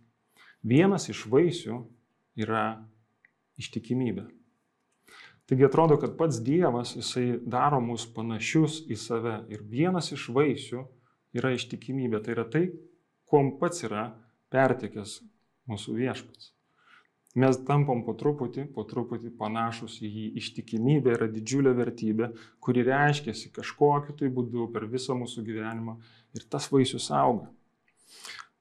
Vienas 0.67 1.07
iš 1.07 1.23
vaisių 1.31 1.77
yra 2.39 2.83
ištikimybė. 3.59 4.25
Taigi 5.47 5.65
atrodo, 5.65 5.95
kad 5.97 6.17
pats 6.19 6.41
Dievas, 6.43 6.91
jisai 6.97 7.39
daro 7.39 7.79
mus 7.81 8.03
panašius 8.13 8.83
į 8.91 8.99
save. 8.99 9.37
Ir 9.49 9.63
vienas 9.63 10.11
iš 10.13 10.27
vaisių 10.35 10.83
yra 11.39 11.55
ištikimybė. 11.55 12.19
Tai 12.25 12.35
yra 12.35 12.45
tai, 12.51 12.65
kuom 13.29 13.55
pats 13.59 13.85
yra 13.85 14.09
pertikęs 14.53 15.19
mūsų 15.69 15.95
viešpats. 15.99 16.53
Mes 17.37 17.59
tampam 17.67 18.01
po 18.07 18.15
truputį, 18.17 18.65
po 18.73 18.83
truputį 18.89 19.29
panašus 19.37 19.99
į 20.01 20.09
jį. 20.09 20.25
Ištikimybė 20.41 21.13
yra 21.13 21.27
didžiulė 21.29 21.75
vertybė, 21.77 22.31
kuri 22.63 22.83
reiškiasi 22.87 23.51
kažkokiu 23.53 24.15
tai 24.17 24.31
būdu 24.33 24.65
per 24.73 24.87
visą 24.89 25.13
mūsų 25.17 25.45
gyvenimą 25.45 25.99
ir 26.35 26.47
tas 26.49 26.71
vaisius 26.73 27.11
auga. 27.13 27.51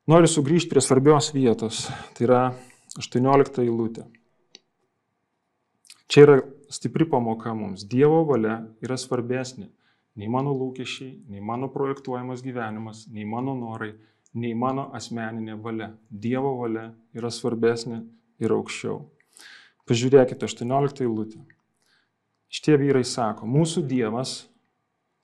Noriu 0.09 0.29
sugrįžti 0.29 0.71
prie 0.73 0.85
svarbios 0.85 1.33
vietos, 1.33 1.87
tai 2.17 2.29
yra 2.29 2.43
18 3.01 3.65
eilutė. 3.65 4.05
Čia 6.09 6.23
yra 6.27 6.37
stipri 6.73 7.09
pamoka 7.09 7.55
mums. 7.57 7.89
Dievo 7.89 8.21
valia 8.29 8.61
yra 8.85 9.01
svarbesnė 9.01 9.69
nei 10.19 10.29
mano 10.33 10.53
lūkesčiai, 10.57 11.25
nei 11.31 11.41
mano 11.41 11.69
projektuojamas 11.73 12.43
gyvenimas, 12.45 13.07
nei 13.13 13.25
mano 13.29 13.55
norai, 13.57 13.93
nei 14.35 14.55
mano 14.55 14.89
asmeninė 14.97 15.57
valia. 15.63 15.93
Dievo 16.11 16.55
valia 16.61 16.91
yra 17.17 17.31
svarbesnė 17.33 18.03
ir 18.43 18.55
aukščiau. 18.55 19.03
Pažiūrėkite 19.89 20.45
18 20.45 21.05
eilutę. 21.07 21.41
Šitie 22.49 22.77
vyrai 22.81 23.05
sako, 23.05 23.49
mūsų 23.49 23.85
Dievas, 23.89 24.49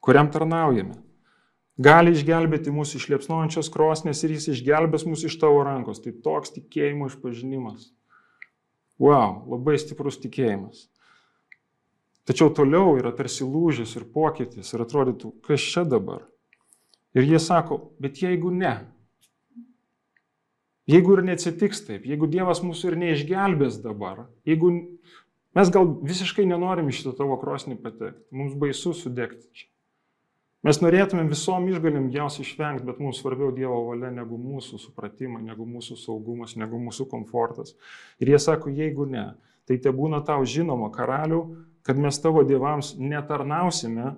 kuriam 0.04 0.28
tarnaujame, 0.32 0.98
gali 1.80 2.12
išgelbėti 2.12 2.72
mūsų 2.72 3.00
iš 3.00 3.06
liepsnojančios 3.12 3.70
krosnės 3.72 4.20
ir 4.24 4.34
jis 4.36 4.50
išgelbės 4.54 5.06
mūsų 5.08 5.30
iš 5.30 5.38
tavo 5.40 5.62
rankos. 5.64 6.02
Tai 6.04 6.12
toks 6.24 6.52
tikėjimo 6.56 7.08
išpažinimas. 7.12 7.90
Wow, 9.00 9.42
labai 9.50 9.78
stiprus 9.80 10.20
tikėjimas. 10.22 10.86
Tačiau 12.24 12.52
toliau 12.56 12.94
yra 12.96 13.12
tarsi 13.12 13.44
lūžis 13.44 13.96
ir 13.98 14.06
pokytis 14.12 14.70
ir 14.72 14.84
atrodytų, 14.84 15.34
kas 15.44 15.64
čia 15.64 15.84
dabar. 15.84 16.22
Ir 17.14 17.28
jie 17.28 17.38
sako, 17.38 17.78
bet 18.02 18.18
jeigu 18.22 18.50
ne, 18.50 18.74
Jeigu 20.84 21.16
ir 21.16 21.22
neatsitiks 21.24 21.80
taip, 21.86 22.04
jeigu 22.04 22.28
Dievas 22.28 22.60
mūsų 22.60 22.90
ir 22.90 22.96
neišgelbės 23.00 23.78
dabar, 23.80 24.26
jeigu 24.44 24.70
mes 25.56 25.70
gal 25.72 25.86
visiškai 26.04 26.44
nenorim 26.44 26.90
iš 26.90 27.00
šito 27.00 27.14
tavo 27.16 27.38
krosnį 27.40 27.78
patekti, 27.80 28.26
mums 28.36 28.52
baisu 28.60 28.92
sudegti 28.96 29.48
čia. 29.56 29.70
Mes 30.64 30.80
norėtumėm 30.80 31.28
visom 31.28 31.66
išgalim 31.68 32.10
jos 32.12 32.38
išvengti, 32.40 32.86
bet 32.88 33.00
mums 33.00 33.18
svarbiau 33.20 33.50
Dievo 33.52 33.82
valia 33.90 34.10
negu 34.12 34.36
mūsų 34.40 34.80
supratimai, 34.80 35.42
negu 35.44 35.64
mūsų 35.68 35.96
saugumas, 36.00 36.54
negu 36.56 36.80
mūsų 36.80 37.04
komfortas. 37.10 37.74
Ir 38.20 38.32
jie 38.32 38.40
sako, 38.40 38.72
jeigu 38.72 39.04
ne, 39.08 39.26
tai 39.68 39.76
te 39.80 39.92
būna 39.92 40.22
tau 40.24 40.44
žinoma, 40.48 40.88
karalių, 40.92 41.42
kad 41.84 42.00
mes 42.00 42.16
tavo 42.20 42.44
dievams 42.48 42.94
netarnausime 42.96 44.14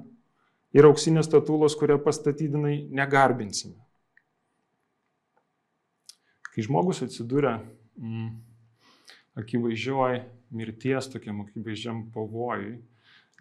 ir 0.77 0.89
auksinės 0.89 1.29
statulos, 1.31 1.77
kurią 1.79 1.99
pastatydinai, 2.05 2.77
negarbinsime. 2.95 3.79
Kai 6.53 6.65
žmogus 6.65 7.03
atsiduria 7.05 7.59
mm, 8.01 8.29
akivaizdžioj 9.41 10.21
mirties, 10.57 11.09
tokiam 11.13 11.43
akivaizdžiam 11.45 12.07
pavojui, 12.15 12.79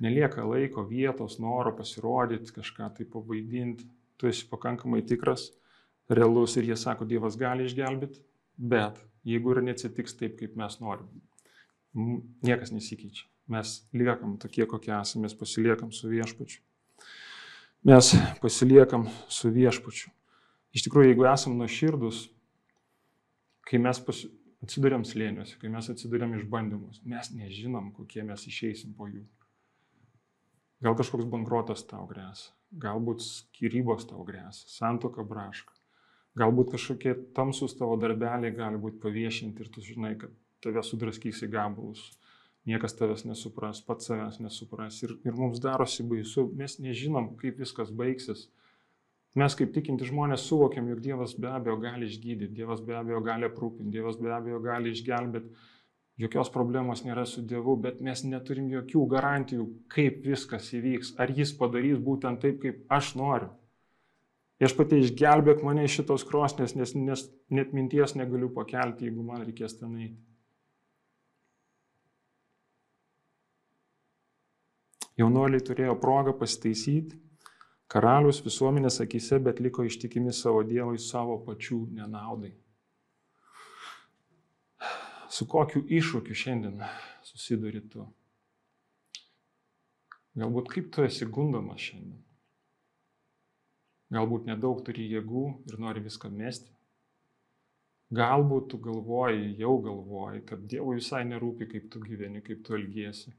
nelieka 0.03 0.43
laiko, 0.43 0.83
vietos, 0.89 1.37
noro 1.39 1.71
pasirodyti, 1.77 2.51
kažką 2.57 2.89
tai 2.97 3.07
pavaidinti, 3.07 3.87
tu 4.19 4.27
esi 4.27 4.47
pakankamai 4.51 5.01
tikras, 5.07 5.49
realus 6.11 6.57
ir 6.59 6.67
jie 6.67 6.77
sako, 6.79 7.07
Dievas 7.07 7.39
gali 7.39 7.67
išgelbėti, 7.67 8.19
bet 8.57 8.99
jeigu 9.27 9.55
ir 9.55 9.63
neatsitiks 9.69 10.19
taip, 10.19 10.35
kaip 10.41 10.59
mes 10.59 10.79
norim, 10.83 11.07
niekas 12.45 12.75
nesikeičia. 12.75 13.27
Mes 13.51 13.77
liekam 13.93 14.39
tokie, 14.41 14.65
kokie 14.67 14.91
esame, 14.97 15.27
mes 15.27 15.35
pasiliekam 15.37 15.91
su 15.93 16.09
viešpačiu. 16.09 16.64
Mes 17.85 18.15
pasiliekam 18.41 19.03
su 19.29 19.51
viešpačiu. 19.53 20.09
Iš 20.73 20.87
tikrųjų, 20.87 21.11
jeigu 21.11 21.27
esam 21.29 21.53
nuoširdus, 21.59 22.23
kai 23.69 23.77
mes 23.77 23.99
pas, 24.07 24.23
atsiduriam 24.65 25.05
slėniuose, 25.05 25.59
kai 25.61 25.69
mes 25.69 25.91
atsiduriam 25.93 26.33
išbandymus, 26.33 27.03
mes 27.05 27.29
nežinom, 27.37 27.91
kokie 27.93 28.25
mes 28.25 28.47
išeisim 28.49 28.95
po 28.97 29.05
jų. 29.11 29.21
Gal 30.81 30.97
kažkoks 30.97 31.29
bankrotas 31.29 31.85
tau 31.85 32.07
grės, 32.09 32.47
galbūt 32.73 33.21
skirybos 33.21 34.09
tau 34.09 34.25
grės, 34.25 34.63
santoka 34.73 35.21
braška, 35.21 35.77
galbūt 36.41 36.73
kažkokie 36.73 37.13
tamsus 37.37 37.77
tavo 37.77 37.99
darbeliai 38.01 38.49
gali 38.57 38.81
būti 38.81 38.97
paviešinti 39.05 39.61
ir 39.61 39.69
tu 39.69 39.85
žinai, 39.85 40.15
kad 40.17 40.33
tave 40.65 40.81
sudraskys 40.81 41.45
į 41.45 41.53
gabalus 41.53 42.09
niekas 42.65 42.97
tavęs 42.97 43.25
nesupras, 43.29 43.81
pats 43.85 44.09
savęs 44.09 44.39
nesupras 44.41 45.01
ir, 45.05 45.15
ir 45.25 45.37
mums 45.37 45.61
darosi 45.61 46.05
baisu, 46.07 46.47
mes 46.57 46.79
nežinom, 46.81 47.35
kaip 47.41 47.61
viskas 47.61 47.91
baigsis. 47.93 48.47
Mes 49.35 49.55
kaip 49.59 49.73
tikinti 49.75 50.07
žmonės 50.07 50.45
suvokiam, 50.47 50.87
jog 50.87 51.01
Dievas 51.03 51.35
be 51.35 51.49
abejo 51.51 51.75
gali 51.83 52.07
išgydyti, 52.07 52.53
Dievas 52.55 52.81
be 52.81 52.95
abejo 52.95 53.19
gali 53.23 53.49
aprūpinti, 53.49 53.91
Dievas 53.91 54.15
be 54.21 54.31
abejo 54.31 54.61
gali 54.63 54.93
išgelbėti, 54.95 55.51
jokios 56.23 56.49
problemos 56.53 57.03
nėra 57.03 57.25
su 57.27 57.43
Dievu, 57.43 57.75
bet 57.83 57.99
mes 58.01 58.23
neturim 58.23 58.69
jokių 58.71 59.03
garantijų, 59.11 59.67
kaip 59.91 60.23
viskas 60.23 60.71
įvyks, 60.77 61.17
ar 61.19 61.35
Jis 61.35 61.51
padarys 61.59 61.99
būtent 61.99 62.39
taip, 62.45 62.61
kaip 62.63 62.85
aš 62.87 63.11
noriu. 63.19 63.51
Aš 64.63 64.71
pati 64.77 65.01
išgelbėk 65.03 65.65
mane 65.67 65.83
iš 65.83 65.99
šitos 65.99 66.23
krosnės, 66.23 66.77
nes, 66.79 66.95
nes 66.95 67.25
net 67.51 67.75
minties 67.75 68.15
negaliu 68.15 68.47
pakelti, 68.55 69.09
jeigu 69.09 69.25
man 69.27 69.43
reikės 69.43 69.75
ten 69.81 69.97
eiti. 69.99 70.21
Jaunuoliai 75.15 75.63
turėjo 75.63 75.93
progą 76.03 76.33
pasitaisyti, 76.35 77.15
karalius 77.91 78.41
visuomenės 78.43 78.99
akise, 79.03 79.39
bet 79.39 79.61
liko 79.63 79.85
ištikimi 79.87 80.33
savo 80.35 80.63
Dievui 80.67 80.99
savo 80.99 81.37
pačių 81.45 81.77
nenaudai. 81.99 82.51
Su 85.31 85.47
kokiu 85.51 85.85
iššūkiu 85.99 86.35
šiandien 86.41 86.83
susiduri 87.23 87.79
tu? 87.93 88.03
Galbūt 90.35 90.67
kaip 90.73 90.91
tu 90.91 91.07
esi 91.07 91.27
gundomas 91.37 91.79
šiandien? 91.79 92.19
Galbūt 94.15 94.51
nedaug 94.51 94.83
turi 94.85 95.07
jėgų 95.13 95.45
ir 95.71 95.79
nori 95.79 96.03
viską 96.03 96.27
mesti? 96.31 96.75
Galbūt 98.15 98.67
tu 98.73 98.83
galvoji, 98.83 99.55
jau 99.63 99.77
galvoji, 99.87 100.43
kad 100.51 100.67
Dievui 100.71 100.99
visai 100.99 101.23
nerūpi, 101.31 101.71
kaip 101.71 101.87
tu 101.91 102.03
gyveni, 102.03 102.43
kaip 102.43 102.67
tu 102.67 102.75
elgiesi 102.75 103.31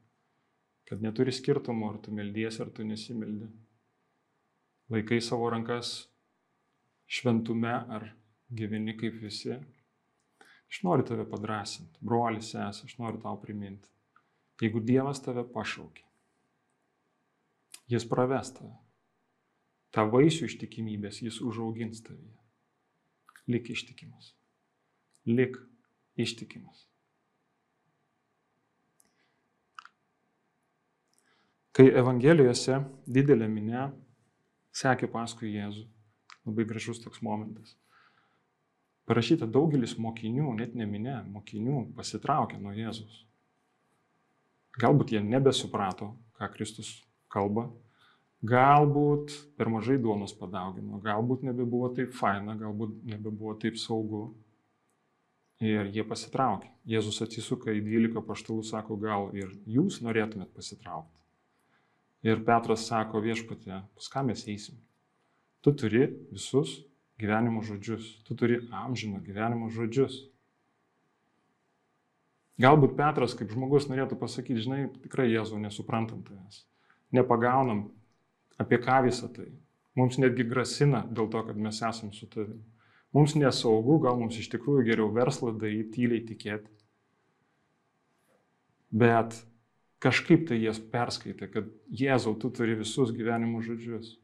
kad 0.88 1.03
neturi 1.03 1.33
skirtumo, 1.35 1.90
ar 1.90 1.99
tu 2.03 2.14
meldiesi, 2.14 2.62
ar 2.62 2.70
tu 2.70 2.85
nesimeldi. 2.87 3.49
Laikai 4.92 5.18
savo 5.20 5.49
rankas 5.51 5.96
šventume, 7.11 7.72
ar 7.72 8.11
gyveni 8.55 8.94
kaip 8.99 9.18
visi. 9.22 9.57
Aš 10.66 10.83
noriu 10.87 11.07
tave 11.07 11.27
padrasinti, 11.31 11.99
brolis 12.01 12.55
esi, 12.55 12.87
aš 12.87 12.96
noriu 12.99 13.22
tau 13.22 13.38
priminti. 13.42 13.90
Jeigu 14.62 14.81
Dievas 14.81 15.20
tave 15.22 15.44
pašaukė, 15.53 16.03
Jis 17.87 18.07
praves 18.11 18.51
tave. 18.57 18.72
Ta 19.94 20.03
vaisių 20.11 20.49
ištikimybės 20.49 21.20
Jis 21.22 21.38
užaugins 21.44 22.03
tavyje. 22.03 22.35
Lik 23.46 23.70
ištikimas. 23.70 24.33
Lik 25.27 25.61
ištikimas. 26.18 26.87
Kai 31.76 31.90
Evangelijose 31.92 32.78
didelė 33.04 33.50
minė 33.52 33.90
sekė 34.72 35.10
paskui 35.12 35.50
Jėzų. 35.52 35.82
Labai 36.48 36.64
gražus 36.68 37.02
toks 37.02 37.20
momentas. 37.20 37.74
Parašyta 39.04 39.44
daugelis 39.44 39.92
mokinių, 40.00 40.54
net 40.56 40.72
ne 40.74 40.86
minė, 40.88 41.18
mokinių 41.34 41.82
pasitraukė 41.98 42.56
nuo 42.62 42.72
Jėzus. 42.72 43.18
Galbūt 44.80 45.12
jie 45.12 45.20
nebesuprato, 45.20 46.14
ką 46.40 46.48
Kristus 46.54 46.94
kalba, 47.32 47.66
galbūt 48.40 49.34
per 49.60 49.68
mažai 49.72 49.98
duonos 50.00 50.32
padaugino, 50.38 51.02
galbūt 51.04 51.44
nebebuvo 51.44 51.92
taip 51.98 52.16
faina, 52.16 52.56
galbūt 52.56 53.02
nebebuvo 53.12 53.52
taip 53.60 53.76
saugu. 53.80 54.30
Ir 55.60 55.92
jie 55.92 56.08
pasitraukė. 56.08 56.72
Jėzus 56.88 57.20
atsisuka 57.24 57.72
į 57.72 57.84
12 57.84 58.24
paštalų, 58.24 58.64
sako, 58.64 58.96
gal 59.00 59.30
ir 59.36 59.52
jūs 59.76 60.02
norėtumėt 60.04 60.56
pasitraukti. 60.56 61.25
Ir 62.24 62.40
Petras 62.46 62.87
sako 62.88 63.20
viešpatė, 63.24 63.83
pas 63.96 64.09
ką 64.12 64.24
mes 64.31 64.46
eisim? 64.48 64.79
Tu 65.61 65.72
turi 65.76 66.07
visus 66.33 66.79
gyvenimo 67.20 67.62
žodžius, 67.64 68.07
tu 68.24 68.37
turi 68.38 68.61
amžino 68.72 69.20
gyvenimo 69.24 69.68
žodžius. 69.72 70.22
Galbūt 72.61 72.96
Petras 72.96 73.37
kaip 73.37 73.52
žmogus 73.52 73.88
norėtų 73.90 74.16
pasakyti, 74.20 74.62
žinai, 74.64 74.81
tikrai 75.05 75.29
Jėzau 75.29 75.61
nesuprantam 75.61 76.22
tavęs, 76.24 76.62
nepagaunam, 77.12 77.90
apie 78.61 78.81
ką 78.81 79.02
visą 79.05 79.29
tai. 79.33 79.50
Mums 79.96 80.18
netgi 80.20 80.44
grasina 80.48 81.02
dėl 81.09 81.29
to, 81.33 81.42
kad 81.44 81.57
mes 81.61 81.81
esam 81.85 82.12
su 82.12 82.29
tavimi. 82.33 82.64
Mums 83.16 83.37
nesaugu, 83.37 83.98
gal 84.05 84.18
mums 84.20 84.37
iš 84.40 84.50
tikrųjų 84.52 84.85
geriau 84.88 85.12
verslą 85.12 85.55
daryti, 85.57 85.92
tyliai 85.94 86.24
tikėti. 86.29 86.72
Bet 88.92 89.38
kažkaip 90.07 90.47
tai 90.51 90.61
jas 90.62 90.79
perskaitė, 90.92 91.51
kad 91.51 91.69
Jėzau, 91.90 92.37
tu 92.38 92.53
turi 92.55 92.79
visus 92.79 93.12
gyvenimo 93.14 93.62
žodžius. 93.64 94.14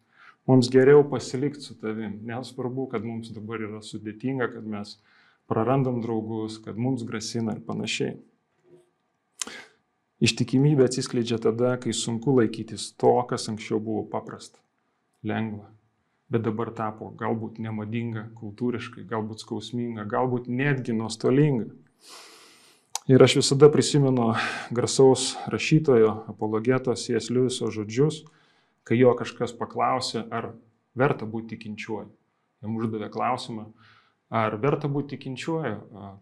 Mums 0.46 0.70
geriau 0.70 1.04
pasilikti 1.06 1.62
su 1.62 1.76
tavim. 1.78 2.16
Nesvarbu, 2.26 2.88
kad 2.90 3.04
mums 3.06 3.30
dabar 3.34 3.62
yra 3.62 3.82
sudėtinga, 3.84 4.48
kad 4.56 4.66
mes 4.66 4.96
prarandam 5.50 6.00
draugus, 6.02 6.58
kad 6.64 6.78
mums 6.78 7.04
grasina 7.06 7.54
ir 7.54 7.62
panašiai. 7.66 8.16
Ištikimybė 10.22 10.86
atsiskleidžia 10.86 11.38
tada, 11.42 11.76
kai 11.82 11.94
sunku 11.98 12.34
laikytis 12.36 12.92
to, 12.98 13.10
kas 13.30 13.48
anksčiau 13.50 13.80
buvo 13.82 14.04
paprasta, 14.10 14.60
lengva, 15.26 15.66
bet 16.30 16.44
dabar 16.46 16.70
tapo 16.78 17.10
galbūt 17.18 17.58
nemadinga, 17.62 18.28
kultūriškai, 18.38 19.02
galbūt 19.10 19.42
skausminga, 19.42 20.06
galbūt 20.10 20.46
netgi 20.46 20.94
nuostolinga. 20.94 21.72
Ir 23.12 23.22
aš 23.22 23.34
visada 23.36 23.68
prisimenu 23.68 24.30
garsaus 24.70 25.34
rašytojo, 25.52 26.12
apologeto 26.32 26.94
C.S. 26.96 27.28
Lewiso 27.28 27.66
žodžius, 27.68 28.22
kai 28.88 28.96
jo 28.96 29.10
kažkas 29.18 29.50
paklausė, 29.58 30.22
ar 30.32 30.54
verta 30.96 31.26
būti 31.28 31.50
tikinčiuoju. 31.58 32.08
Jam 32.64 32.78
uždavė 32.78 33.10
klausimą, 33.12 33.66
ar 34.32 34.56
verta 34.62 34.88
būti 34.88 35.18
tikinčiuoju, 35.18 35.74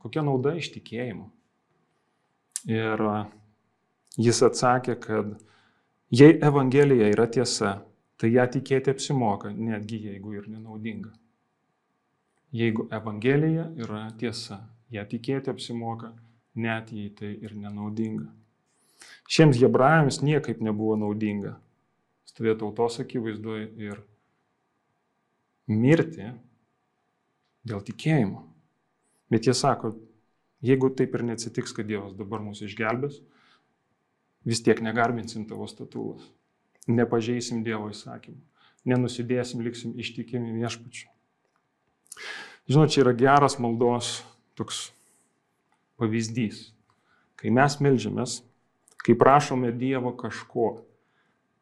kokia 0.02 0.24
nauda 0.26 0.56
iš 0.58 0.72
tikėjimo. 0.74 1.28
Ir 2.66 3.04
jis 4.18 4.40
atsakė, 4.48 4.96
kad 5.04 5.36
jei 6.10 6.40
Evangelija 6.42 7.12
yra 7.12 7.28
tiesa, 7.30 7.76
tai 8.18 8.32
ją 8.32 8.48
tikėti 8.56 8.90
apsimoka, 8.90 9.52
netgi 9.54 10.00
jeigu 10.08 10.34
ir 10.40 10.50
nenaudinga. 10.50 11.12
Jeigu 12.50 12.88
Evangelija 12.90 13.68
yra 13.78 14.08
tiesa, 14.18 14.58
ją 14.90 15.06
tikėti 15.06 15.54
apsimoka, 15.54 16.10
net 16.54 16.92
jei 16.92 17.10
tai 17.14 17.32
ir 17.38 17.54
nenaudinga. 17.56 18.28
Šiems 19.30 19.58
hebrajams 19.60 20.20
niekaip 20.24 20.60
nebuvo 20.64 20.96
naudinga 21.00 21.56
stovėti 22.30 22.62
tautos 22.62 23.00
akivaizdoje 23.02 23.66
ir 23.82 23.98
mirti 25.70 26.30
dėl 27.66 27.82
tikėjimo. 27.86 28.44
Bet 29.30 29.46
jie 29.46 29.54
sako, 29.54 29.94
jeigu 30.64 30.90
taip 30.96 31.14
ir 31.14 31.26
neatsitiks, 31.28 31.74
kad 31.76 31.88
Dievas 31.90 32.16
dabar 32.18 32.42
mūsų 32.42 32.66
išgelbės, 32.66 33.20
vis 34.46 34.62
tiek 34.64 34.80
negarbinsim 34.82 35.46
tavo 35.46 35.68
statulas, 35.70 36.24
nepažeisim 36.90 37.62
Dievo 37.66 37.90
įsakymų, 37.92 38.40
nenusidėsim, 38.90 39.62
liksim 39.62 39.94
ištikimi 40.00 40.56
viešpačiu. 40.58 41.10
Žinot, 42.70 42.92
čia 42.94 43.04
yra 43.04 43.14
geras 43.16 43.58
maldos 43.62 44.20
toks 44.58 44.88
pavyzdys. 46.00 46.70
Kai 47.40 47.52
mes 47.54 47.76
melžiamės, 47.80 48.40
kai 49.04 49.16
prašome 49.18 49.70
Dievo 49.76 50.12
kažko, 50.16 50.70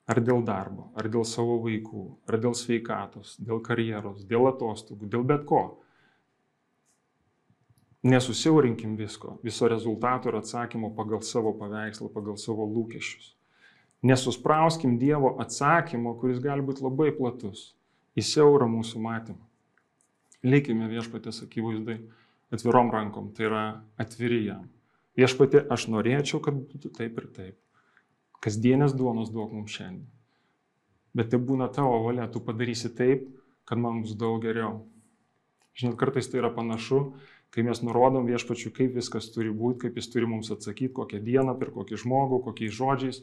ar 0.08 0.22
dėl 0.24 0.40
darbo, 0.46 0.88
ar 0.96 1.10
dėl 1.12 1.26
savo 1.28 1.58
vaikų, 1.66 2.06
ar 2.30 2.38
dėl 2.40 2.56
sveikatos, 2.56 3.36
dėl 3.42 3.60
karjeros, 3.62 4.24
dėl 4.26 4.48
atostogų, 4.50 5.10
dėl 5.12 5.26
bet 5.28 5.44
ko, 5.50 5.62
Nesusiaurinkim 8.02 8.94
visko, 8.96 9.40
viso 9.42 9.66
rezultato 9.68 10.30
ir 10.30 10.36
atsakymo 10.38 10.92
pagal 10.94 11.18
savo 11.26 11.50
paveikslą, 11.58 12.06
pagal 12.14 12.36
savo 12.38 12.62
lūkesčius. 12.70 13.32
Nesusprauskim 14.06 15.00
Dievo 15.00 15.32
atsakymo, 15.42 16.12
kuris 16.20 16.38
gali 16.38 16.62
būti 16.62 16.84
labai 16.84 17.10
platus, 17.16 17.72
į 18.14 18.22
siaurą 18.22 18.68
mūsų 18.70 19.02
matymą. 19.02 19.42
Likime 20.46 20.86
viešpatės 20.86 21.42
akivaizdai 21.42 21.98
atvirom 22.54 22.92
rankom, 22.94 23.32
tai 23.36 23.48
yra 23.48 23.62
atviri 24.00 24.44
jam. 24.46 24.68
Viešpatė, 25.18 25.64
aš 25.72 25.88
norėčiau, 25.92 26.40
kad 26.44 26.56
būtų 26.56 26.92
taip 26.94 27.18
ir 27.18 27.26
taip. 27.34 27.56
Kasdienės 28.44 28.94
duonos 28.94 29.32
duok 29.34 29.50
mums 29.56 29.74
šiandien. 29.74 30.06
Bet 31.18 31.32
tai 31.32 31.40
būna 31.42 31.66
tavo 31.74 31.96
valia, 32.04 32.28
tu 32.30 32.40
padarysi 32.44 32.92
taip, 32.94 33.26
kad 33.66 33.80
man 33.82 34.04
bus 34.04 34.14
daug 34.14 34.38
geriau. 34.44 34.84
Žinot, 35.78 35.96
kartais 35.98 36.28
tai 36.30 36.40
yra 36.40 36.50
panašu, 36.54 37.00
kai 37.54 37.64
mes 37.66 37.80
nurodom 37.82 38.28
viešpačiu, 38.28 38.70
kaip 38.74 38.94
viskas 38.98 39.30
turi 39.34 39.50
būti, 39.54 39.86
kaip 39.86 39.98
jis 39.98 40.10
turi 40.12 40.28
mums 40.30 40.52
atsakyti, 40.54 40.94
kokią 40.94 41.20
dieną, 41.24 41.56
per 41.58 41.72
kokį 41.74 41.98
žmogų, 42.04 42.42
kokiais 42.46 42.74
žodžiais. 42.76 43.22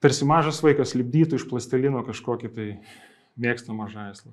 Tarsi 0.00 0.28
mažas 0.28 0.62
vaikas 0.64 0.96
lipdytų 0.96 1.36
iš 1.36 1.46
plastelino 1.50 2.00
kažkokį 2.06 2.52
tai 2.56 2.68
mėgstamą 3.40 3.90
žaislą. 3.92 4.32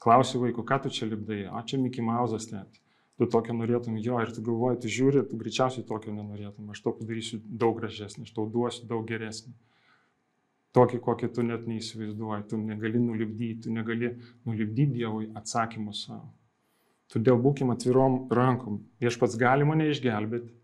Klausiu 0.00 0.44
vaikų, 0.44 0.64
ką 0.66 0.78
tu 0.84 0.94
čia 0.94 1.10
lipdai, 1.10 1.42
o 1.50 1.60
čia 1.66 1.80
Mickey 1.80 2.04
Mouse'as 2.04 2.48
net. 2.54 2.80
Tu 3.20 3.26
tokio 3.28 3.52
norėtum 3.52 3.98
jo 4.00 4.16
ir 4.24 4.30
tu 4.32 4.40
galvoji, 4.40 4.78
tu 4.80 4.90
žiūri, 4.92 5.26
tu 5.28 5.36
greičiausiai 5.36 5.84
tokio 5.84 6.14
nenorėtum. 6.16 6.70
Aš 6.72 6.80
to 6.80 6.94
padarysiu 6.96 7.42
daug 7.44 7.74
gražesnį, 7.76 8.24
aš 8.24 8.32
tau 8.32 8.46
duosiu 8.48 8.86
daug 8.88 9.02
geresnį. 9.04 9.52
Tokį, 10.72 11.00
kokį 11.04 11.28
tu 11.36 11.44
net 11.44 11.66
neįsivaizduoji, 11.68 12.46
tu 12.48 12.56
negali 12.62 13.02
nulipdyti, 13.02 13.66
tu 13.66 13.74
negali 13.74 14.14
nulipdyti 14.48 15.02
Dievui 15.02 15.28
atsakymus 15.36 16.06
savo. 16.06 16.30
Todėl 17.12 17.36
būkim 17.44 17.74
atvirom 17.74 18.22
rankom. 18.32 18.80
Viešpats 19.02 19.36
gali 19.36 19.66
mane 19.68 19.90
išgelbėti. 19.92 20.54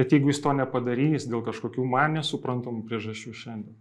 Bet 0.00 0.14
jeigu 0.14 0.32
jis 0.32 0.40
to 0.42 0.54
nepadarys 0.58 1.28
dėl 1.30 1.44
kažkokių 1.46 1.84
man 1.86 2.18
nesuprantamų 2.18 2.88
priežasčių 2.90 3.34
šiandien, 3.34 3.76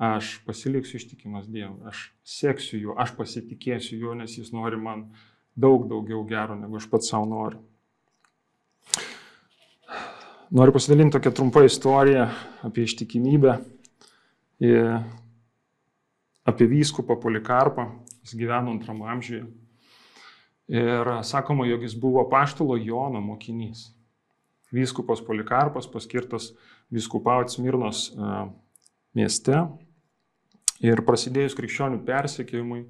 aš 0.00 0.38
pasiliksiu 0.48 0.96
ištikimas 1.00 1.52
Dievui, 1.52 1.84
aš 1.92 2.06
seksiu 2.24 2.80
juo, 2.80 2.96
aš 2.96 3.12
pasitikėsiu 3.20 3.98
juo, 4.00 4.16
nes 4.16 4.36
jis 4.40 4.52
nori 4.56 4.80
man 4.80 5.10
daug 5.56 5.88
daugiau 5.88 6.24
gero, 6.28 6.56
negu 6.58 6.76
aš 6.76 6.88
pats 6.90 7.10
savo 7.10 7.26
noriu. 7.28 7.60
Noriu 10.50 10.74
pasidalinti 10.74 11.14
tokią 11.14 11.30
trumpą 11.30 11.62
istoriją 11.62 12.24
apie 12.66 12.82
ištikimybę, 12.82 13.58
apie 16.44 16.66
vyskupą 16.66 17.16
Polikarpą. 17.16 17.86
Jis 18.24 18.34
gyveno 18.34 18.74
antrame 18.74 19.06
amžiuje. 19.08 19.46
Ir 20.70 21.08
sakoma, 21.26 21.66
jog 21.66 21.82
jis 21.82 21.94
buvo 21.98 22.22
paštalo 22.30 22.76
Jono 22.76 23.20
mokinys. 23.20 23.88
Vyskupas 24.70 25.22
Polikarpas 25.26 25.88
paskirtas 25.90 26.52
vyskupauti 26.90 27.56
Smirnos 27.56 28.10
e, 28.10 28.42
mieste. 29.18 29.64
Ir 30.80 31.02
prasidėjus 31.06 31.56
krikščionių 31.58 31.98
persekiojimui, 32.06 32.84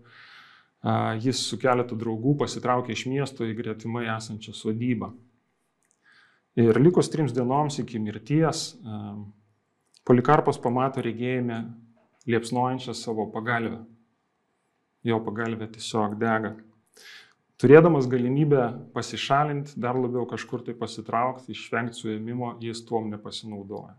jis 1.20 1.42
su 1.50 1.58
keletu 1.60 1.98
draugų 1.98 2.36
pasitraukė 2.40 2.94
iš 2.94 3.04
miesto 3.10 3.44
į 3.44 3.56
gretimai 3.58 4.06
esančią 4.16 4.54
sodybą. 4.56 5.10
Ir 6.60 6.80
likus 6.80 7.08
trims 7.12 7.32
dienoms 7.36 7.78
iki 7.82 8.00
mirties, 8.02 8.72
Polikarpas 10.10 10.56
pamato 10.58 11.02
regėjime 11.04 11.60
liepsnojančią 12.26 12.94
savo 12.98 13.28
pagalbę. 13.30 13.82
Jo 15.06 15.20
pagalbė 15.24 15.68
tiesiog 15.70 16.16
dega. 16.20 16.56
Turėdamas 17.60 18.08
galimybę 18.10 18.64
pasišalinti, 18.94 19.76
dar 19.78 19.94
labiau 19.94 20.24
kažkur 20.28 20.64
tai 20.66 20.74
pasitraukti, 20.76 21.52
išvengti 21.52 22.00
suėmimo, 22.00 22.54
jis 22.64 22.80
tuom 22.88 23.06
nepasinaudoja. 23.12 23.94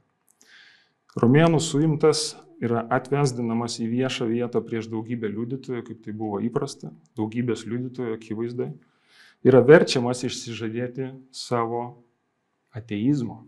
Romėnų 1.19 1.59
suimtas 1.59 2.31
yra 2.63 2.85
atvesdinamas 2.93 3.79
į 3.83 3.89
viešą 3.91 4.29
vietą 4.29 4.61
prieš 4.63 4.87
daugybę 4.91 5.27
liudytojų, 5.31 5.83
kaip 5.89 6.03
tai 6.05 6.13
buvo 6.15 6.39
įprasta, 6.45 6.93
daugybės 7.19 7.65
liudytojų 7.67 8.15
akivaizdai, 8.15 8.69
yra 9.43 9.59
verčiamas 9.65 10.23
išsižadėti 10.27 11.09
savo 11.35 11.83
ateizmo. 12.71 13.41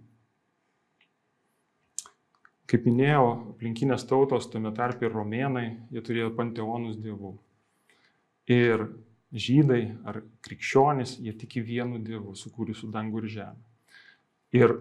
Kaip 2.68 2.88
minėjau, 2.90 3.26
aplinkinės 3.54 4.04
tautos, 4.10 4.50
tame 4.50 4.74
tarp 4.76 5.04
ir 5.06 5.14
romėnai, 5.14 5.68
jie 5.94 6.02
turėjo 6.04 6.32
panteonus 6.36 6.98
dievų. 6.98 7.36
Ir 8.50 8.88
žydai 9.32 9.84
ar 10.10 10.22
krikščionys, 10.46 11.18
jie 11.22 11.34
tiki 11.38 11.62
vienu 11.64 12.02
Dievu, 12.04 12.36
sukūrusiu 12.38 12.90
dangų 12.94 13.24
ir 13.24 13.30
žemę. 13.38 13.64
Ir 14.54 14.76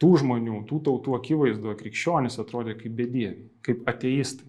tų 0.00 0.14
žmonių, 0.22 0.62
tų 0.68 0.80
tautų 0.86 1.16
akivaizdoje 1.18 1.76
krikščionys 1.82 2.40
atrodė 2.42 2.76
kaip 2.78 2.96
bedieviai, 2.96 3.50
kaip 3.66 3.84
ateistai. 3.90 4.48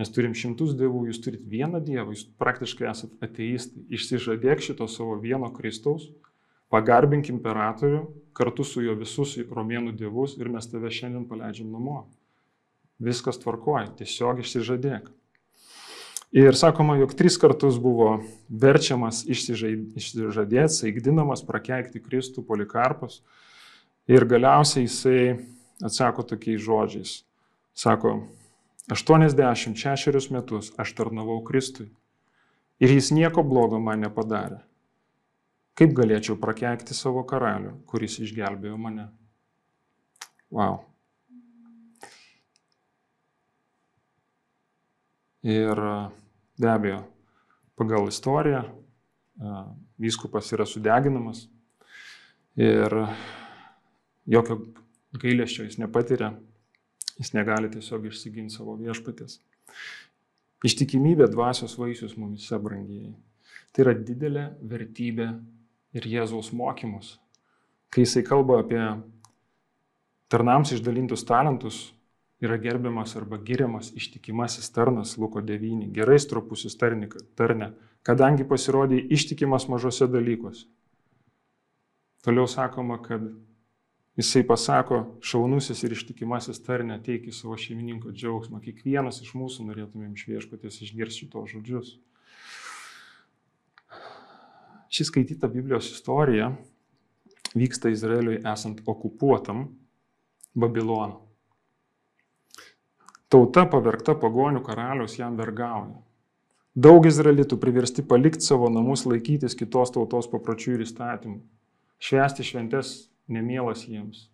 Mes 0.00 0.08
turim 0.14 0.32
šimtus 0.32 0.72
dievų, 0.78 1.10
jūs 1.10 1.20
turit 1.20 1.42
vieną 1.44 1.82
dievą, 1.84 2.14
jūs 2.14 2.24
praktiškai 2.40 2.86
esate 2.88 3.18
ateistai. 3.20 3.82
Išsižadėk 3.92 4.62
šito 4.64 4.86
savo 4.88 5.18
vieno 5.20 5.50
Kristaus, 5.52 6.06
pagarbink 6.72 7.28
imperatorių, 7.28 8.06
kartu 8.32 8.64
su 8.64 8.80
juo 8.86 8.94
visus 8.96 9.36
romėnų 9.50 9.92
dievus 9.98 10.38
ir 10.40 10.48
mes 10.48 10.70
tave 10.70 10.88
šiandien 10.94 11.26
paleidžiam 11.28 11.68
namo. 11.74 12.06
Viskas 13.00 13.40
tvarkoja, 13.42 13.90
tiesiog 13.98 14.40
išsižadėk. 14.40 15.10
Ir 16.30 16.54
sakoma, 16.54 16.94
jog 17.00 17.10
tris 17.18 17.34
kartus 17.42 17.76
buvo 17.82 18.20
verčiamas 18.48 19.24
išsižadėti, 19.26 20.70
saigdinamas, 20.76 21.42
prakeikti 21.42 21.98
Kristų 22.04 22.44
polikarpas. 22.46 23.18
Ir 24.08 24.24
galiausiai 24.24 24.86
jisai 24.86 25.22
atsako 25.84 26.22
tokiais 26.22 26.62
žodžiais. 26.64 27.12
Sako, 27.74 28.14
86 28.90 30.30
metus 30.34 30.72
aš 30.78 30.94
tarnavau 30.98 31.42
Kristui. 31.44 31.90
Ir 32.80 32.90
jis 32.96 33.10
nieko 33.12 33.44
blogo 33.44 33.78
man 33.80 34.00
nepadarė. 34.00 34.62
Kaip 35.76 35.92
galėčiau 35.96 36.36
prakeikti 36.40 36.96
savo 36.96 37.22
karalių, 37.24 37.76
kuris 37.88 38.18
išgelbėjo 38.20 38.76
mane? 38.80 39.06
Wow. 40.50 40.82
Ir 45.46 45.78
be 46.60 46.68
abejo, 46.68 47.04
pagal 47.80 48.10
istoriją 48.10 48.64
vyskupas 50.00 50.50
yra 50.52 50.66
sudeginamas 50.68 51.46
ir 52.60 52.92
jokio 54.30 54.60
gailėščio 55.20 55.66
jis 55.66 55.78
nepatiria, 55.82 56.34
jis 57.18 57.34
negali 57.34 57.70
tiesiog 57.72 58.06
išsiginti 58.10 58.54
savo 58.54 58.76
viešpatės. 58.80 59.40
Ištikimybė 60.66 61.30
dvasios 61.32 61.76
vaisius 61.80 62.16
mumise 62.20 62.58
brangieji. 62.60 63.14
Tai 63.72 63.84
yra 63.86 63.94
didelė 63.96 64.44
vertybė 64.66 65.30
ir 65.96 66.06
Jėzaus 66.06 66.50
mokymus. 66.56 67.14
Kai 67.90 68.04
jisai 68.04 68.22
kalba 68.26 68.60
apie 68.62 68.82
tarnams 70.30 70.74
išdalintus 70.76 71.24
talentus, 71.26 71.78
yra 72.40 72.56
gerbiamas 72.60 73.16
arba 73.18 73.38
giriamas 73.44 73.90
ištikimasis 73.96 74.70
tarnas 74.72 75.16
Luko 75.18 75.42
9, 75.44 75.90
gerai 75.96 76.18
stropusis 76.22 76.76
tarne, 76.78 77.72
kadangi 78.06 78.46
pasirodė 78.48 79.00
ištikimas 79.16 79.66
mažose 79.68 80.08
dalykuose. 80.08 80.68
Toliau 82.24 82.46
sakoma, 82.48 83.00
kad 83.00 83.24
jisai 84.18 84.42
pasako, 84.46 85.02
šaunusis 85.22 85.84
ir 85.84 85.94
ištikimasis 85.94 86.62
tarne 86.64 86.98
teikia 87.02 87.32
savo 87.34 87.56
šeimininko 87.60 88.12
džiaugsmą. 88.16 88.60
Kiekvienas 88.64 89.22
iš 89.22 89.34
mūsų 89.38 89.68
norėtumėm 89.70 90.16
iš 90.16 90.26
viešpatės 90.30 90.80
išgirsti 90.86 91.26
šitos 91.26 91.54
žodžius. 91.54 91.94
Ši 94.90 95.06
skaityta 95.06 95.48
Biblijos 95.48 95.92
istorija 95.94 96.50
vyksta 97.54 97.92
Izraeliui 97.94 98.40
esant 98.42 98.82
okupuotam 98.90 99.68
Babilono. 100.54 101.26
Tauta 103.30 103.62
pavergta 103.70 104.16
pagonių 104.18 104.64
karalius 104.66 105.14
jam 105.20 105.36
vergauja. 105.38 106.00
Daug 106.74 107.06
izraelitų 107.06 107.58
priversti 107.62 108.02
palikti 108.06 108.46
savo 108.46 108.66
namus, 108.70 109.04
laikytis 109.06 109.54
kitos 109.58 109.90
tautos 109.94 110.26
papročių 110.30 110.76
ir 110.76 110.82
įstatymų. 110.82 111.38
Švesti 112.02 112.46
šventes 112.46 113.09
nemielas 113.32 113.86
jiems. 113.88 114.28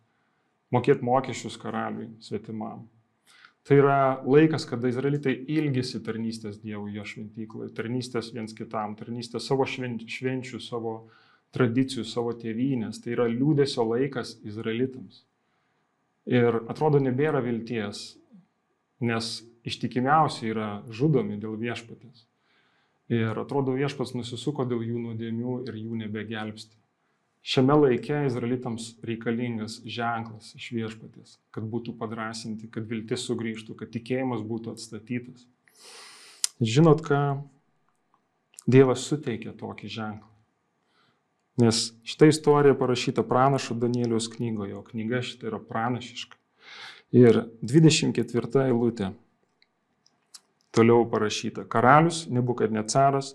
Mokėti 0.75 1.07
mokesčius 1.07 1.59
karaliui 1.63 2.11
svetimam. 2.25 2.85
Tai 3.67 3.77
yra 3.81 3.99
laikas, 4.23 4.63
kada 4.69 4.87
izraelitai 4.87 5.33
ilgisi 5.51 5.99
tarnystės 6.07 6.61
Dievui 6.63 6.93
jo 6.95 7.03
šventykloje, 7.07 7.73
tarnystės 7.75 8.29
viens 8.35 8.55
kitam, 8.55 8.95
tarnystės 8.99 9.49
savo 9.49 9.67
švenčių, 9.67 10.61
savo 10.63 10.93
tradicijų, 11.55 12.05
savo 12.07 12.35
tėvynės. 12.39 13.01
Tai 13.03 13.17
yra 13.17 13.27
liūdėsio 13.33 13.83
laikas 13.89 14.37
izraelitams. 14.47 15.25
Ir 16.31 16.61
atrodo 16.71 17.01
nebėra 17.03 17.43
vilties, 17.43 18.17
nes 19.03 19.35
ištikimiausi 19.67 20.53
yra 20.53 20.71
žudomi 20.95 21.39
dėl 21.43 21.59
viešpatės. 21.59 22.23
Ir 23.11 23.39
atrodo 23.39 23.75
viešpats 23.75 24.15
nusisuko 24.15 24.67
dėl 24.67 24.83
jų 24.83 25.03
nuodėmių 25.09 25.61
ir 25.67 25.79
jų 25.79 25.99
nebegelbsti. 26.07 26.75
Šiame 27.47 27.77
laike 27.79 28.25
izraelitams 28.27 28.89
reikalingas 29.07 29.79
ženklas 29.87 30.55
iš 30.59 30.71
viešpatės, 30.75 31.37
kad 31.55 31.67
būtų 31.71 31.95
padrasinti, 32.01 32.67
kad 32.73 32.89
viltis 32.91 33.27
sugrįžtų, 33.29 33.77
kad 33.79 33.93
tikėjimas 33.95 34.43
būtų 34.47 34.75
atstatytas. 34.75 35.45
Žinot, 36.59 37.05
ką 37.07 37.21
Dievas 38.67 39.05
suteikia 39.07 39.53
tokį 39.55 39.89
ženklą. 39.95 40.33
Nes 41.63 41.93
šitą 42.03 42.27
istoriją 42.33 42.75
parašyta 42.81 43.23
pranašo 43.23 43.77
Danieliaus 43.79 44.27
knygoje, 44.33 44.75
o 44.75 44.83
knyga 44.83 45.23
šitą 45.23 45.47
yra 45.53 45.61
pranašiška. 45.63 46.35
Ir 47.15 47.45
24 47.63 48.67
eilutė 48.67 49.13
Toliau 50.77 51.07
parašyta, 51.09 51.65
karalius 51.65 52.27
Nebukadnecaras 52.29 53.31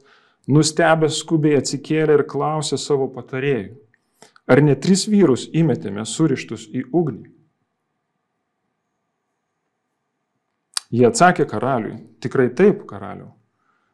nustebęs 0.51 1.21
skubiai 1.23 1.57
atsikėlė 1.57 2.19
ir 2.19 2.23
klausė 2.29 2.77
savo 2.77 3.07
patarėjų, 3.15 3.71
ar 4.47 4.61
ne 4.63 4.75
tris 4.75 5.07
vyrus 5.11 5.47
įmetėme 5.53 6.05
surištus 6.07 6.67
į 6.69 6.87
ugnį? 6.91 7.29
Jie 10.91 11.05
atsakė 11.07 11.45
karaliui, 11.47 12.01
tikrai 12.19 12.49
taip, 12.51 12.83
karaliu. 12.87 13.29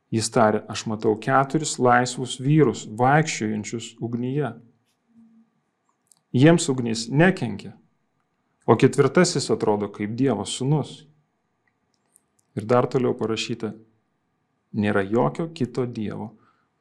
Jis 0.09 0.29
tarė, 0.33 0.63
aš 0.71 0.85
matau 0.89 1.13
keturis 1.19 1.75
laisvus 1.83 2.37
vyrus 2.39 2.85
vaikščiojančius 2.97 3.91
ugnyje. 4.01 4.53
Jiems 6.33 6.65
ugnis 6.71 7.05
nekenkia, 7.11 7.73
o 8.65 8.75
ketvirtasis 8.79 9.51
atrodo 9.53 9.91
kaip 9.93 10.15
Dievo 10.17 10.45
sunus. 10.47 11.03
Ir 12.57 12.65
dar 12.65 12.87
toliau 12.89 13.13
parašyta, 13.19 13.73
nėra 14.73 15.03
jokio 15.05 15.51
kito 15.53 15.85
Dievo, 15.85 16.31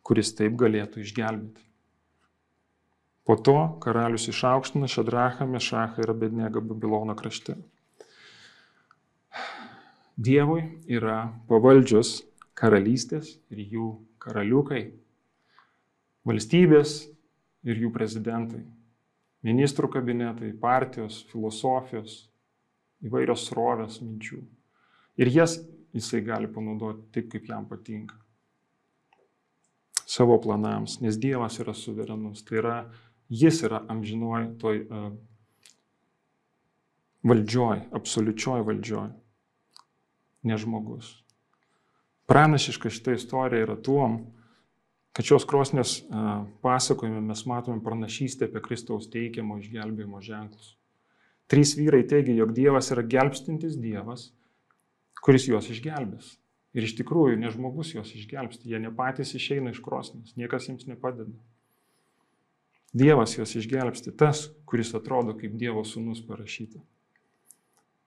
kuris 0.06 0.32
taip 0.38 0.56
galėtų 0.56 1.02
išgelbėti. 1.04 1.65
Po 3.26 3.34
to 3.36 3.56
karalius 3.82 4.28
išaukština 4.30 4.86
Šadrachą, 4.86 5.48
Mešachą 5.50 6.04
ir 6.04 6.12
Abednegą 6.12 6.62
Babilono 6.62 7.16
krašte. 7.18 7.56
Dievui 10.16 10.62
yra 10.86 11.26
pavaldžios 11.50 12.20
karalystės 12.56 13.34
ir 13.50 13.64
jų 13.66 13.88
karaliukai, 14.22 14.84
valstybės 16.26 16.94
ir 17.66 17.82
jų 17.82 17.90
prezidentai, 17.92 18.62
ministrų 19.46 19.90
kabinetai, 19.98 20.52
partijos, 20.62 21.24
filosofijos, 21.32 22.20
įvairios 23.04 23.48
srovės 23.50 23.98
minčių. 24.00 24.38
Ir 25.20 25.32
jas 25.34 25.58
jisai 25.96 26.22
gali 26.24 26.48
panaudoti 26.52 27.10
taip, 27.12 27.28
kaip 27.32 27.50
jam 27.50 27.66
patinka. 27.68 28.16
Savo 30.06 30.38
planams, 30.38 31.00
nes 31.02 31.18
Dievas 31.18 31.58
yra 31.60 31.74
suverenus. 31.74 32.44
Tai 32.46 32.60
yra, 32.60 32.76
jis 33.28 33.62
yra 33.66 33.82
amžinoj 33.92 34.48
toj 34.60 34.82
uh, 34.84 35.10
valdžioj, 37.26 37.86
absoliučioj 37.96 38.64
valdžioj, 38.66 39.10
ne 40.46 40.58
žmogus. 40.62 41.12
Pranašiška 42.30 42.90
šitą 42.90 43.14
istoriją 43.16 43.66
yra 43.68 43.76
tuom, 43.78 44.18
kad 45.16 45.26
šios 45.26 45.46
krosnės 45.48 45.98
uh, 46.02 46.46
pasakojime 46.62 47.20
mes 47.24 47.44
matome 47.48 47.82
pranašystę 47.84 48.50
apie 48.50 48.62
Kristaus 48.64 49.10
teikiamo 49.12 49.58
išgelbėjimo 49.62 50.22
ženklus. 50.22 50.74
Trys 51.46 51.76
vyrai 51.78 52.02
teigia, 52.10 52.34
jog 52.40 52.52
Dievas 52.54 52.90
yra 52.90 53.06
gelbstintis 53.06 53.78
Dievas 53.78 54.32
kuris 55.26 55.48
juos 55.50 55.66
išgelbės. 55.72 56.36
Ir 56.76 56.84
iš 56.86 56.94
tikrųjų, 57.00 57.38
ne 57.40 57.50
žmogus 57.50 57.94
juos 57.94 58.12
išgelbsti, 58.14 58.68
jie 58.70 58.78
ne 58.82 58.92
patys 58.94 59.32
išeina 59.34 59.72
iš 59.72 59.80
krosnės, 59.82 60.36
niekas 60.38 60.68
jiems 60.68 60.86
nepadeda. 60.86 61.32
Dievas 62.96 63.34
juos 63.36 63.52
išgelbsti, 63.58 64.14
tas, 64.16 64.46
kuris 64.64 64.94
atrodo 64.96 65.34
kaip 65.36 65.56
Dievo 65.60 65.82
sūnus 65.84 66.22
parašyta. 66.24 66.80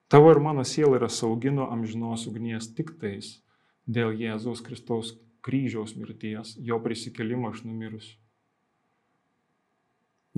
Tavo 0.09 0.31
ir 0.33 0.39
mano 0.41 0.63
siela 0.65 0.97
yra 0.97 1.09
saugino 1.13 1.67
amžinos 1.69 2.25
ugnies 2.29 2.71
tik 2.73 2.95
tais 3.01 3.35
dėl 3.85 4.15
Jėzaus 4.17 4.63
Kristaus 4.65 5.13
kryžiaus 5.45 5.93
mirties, 5.97 6.55
jo 6.57 6.79
prisikelimo 6.81 7.53
iš 7.53 7.61
numirusių. 7.67 8.15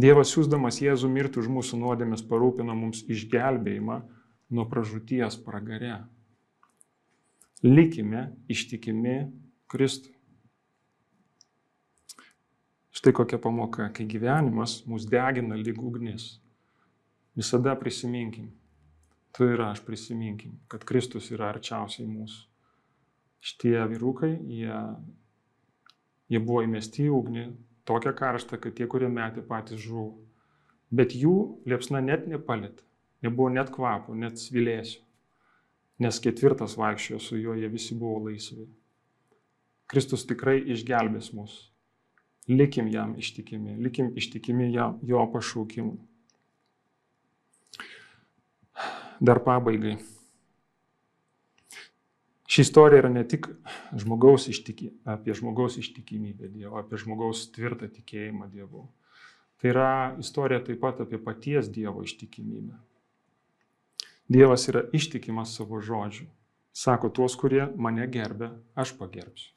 Dievas 0.01 0.31
siūsdamas 0.33 0.81
Jėzų 0.83 1.07
mirti 1.11 1.39
už 1.39 1.47
mūsų 1.51 1.79
nuodėmės 1.79 2.23
parūpino 2.27 2.75
mums 2.75 3.05
išgelbėjimą 3.11 4.01
nuo 4.51 4.67
pražūties 4.71 5.39
pragare 5.45 6.01
likime 7.63 8.31
ištikimi 8.49 9.31
Kristui. 9.67 10.15
Štai 12.91 13.13
kokia 13.15 13.39
pamoka, 13.39 13.87
kai 13.95 14.05
gyvenimas 14.09 14.81
mus 14.89 15.07
degina 15.07 15.55
lyg 15.55 15.79
ugnis. 15.79 16.35
Visada 17.37 17.75
prisiminkim, 17.79 18.49
tu 19.31 19.47
ir 19.47 19.61
aš 19.63 19.79
prisiminkim, 19.87 20.57
kad 20.67 20.83
Kristus 20.87 21.31
yra 21.31 21.53
arčiausiai 21.53 22.07
mūsų. 22.09 22.47
Šitie 23.41 23.77
vyrukai, 23.89 24.33
jie, 24.51 24.79
jie 26.29 26.41
buvo 26.43 26.65
įmesti 26.67 27.07
į 27.07 27.13
ugnį, 27.15 27.45
tokią 27.89 28.11
karštą, 28.17 28.59
kad 28.61 28.75
tie, 28.77 28.89
kurie 28.91 29.07
metė 29.09 29.41
patys 29.47 29.79
žuvo. 29.81 30.19
Bet 30.91 31.15
jų 31.15 31.37
liepsna 31.65 32.03
net 32.03 32.27
nepalėtė, 32.27 32.83
nebuvo 33.23 33.47
net 33.55 33.71
kvapo, 33.73 34.13
net 34.13 34.37
svilėsio 34.37 34.99
nes 36.01 36.19
ketvirtas 36.23 36.77
vaikščiojo 36.79 37.19
su 37.21 37.37
juo, 37.37 37.55
jie 37.57 37.69
visi 37.69 37.97
buvo 37.97 38.25
laisvi. 38.27 38.65
Kristus 39.91 40.25
tikrai 40.25 40.57
išgelbės 40.73 41.31
mus. 41.35 41.57
Likim 42.49 42.87
jam 42.87 43.13
ištikimi, 43.17 43.75
likim 43.77 44.13
ištikimi 44.17 44.71
jam, 44.73 44.99
jo 45.05 45.21
pašaukimui. 45.33 45.99
Dar 49.21 49.43
pabaigai. 49.45 49.99
Ši 52.51 52.65
istorija 52.65 53.03
yra 53.03 53.09
ne 53.13 53.21
tik 53.27 53.45
žmogaus 53.95 54.47
ištiki, 54.51 54.89
apie 55.07 55.35
žmogaus 55.37 55.77
ištikimybę 55.79 56.49
Dievo, 56.51 56.81
apie 56.81 56.97
žmogaus 56.99 57.45
tvirtą 57.55 57.87
tikėjimą 57.87 58.49
Dievu. 58.51 58.87
Tai 59.61 59.69
yra 59.71 59.91
istorija 60.19 60.59
taip 60.65 60.81
pat 60.81 60.99
apie 61.05 61.21
paties 61.21 61.69
Dievo 61.71 62.03
ištikimybę. 62.03 62.75
Dievas 64.31 64.67
yra 64.73 64.81
ištikimas 64.97 65.53
savo 65.55 65.79
žodžiu. 65.79 66.25
Sako, 66.73 67.13
tuos, 67.13 67.37
kurie 67.39 67.67
mane 67.75 68.09
gerbė, 68.11 68.49
aš 68.75 68.97
pagerbsiu. 68.99 69.53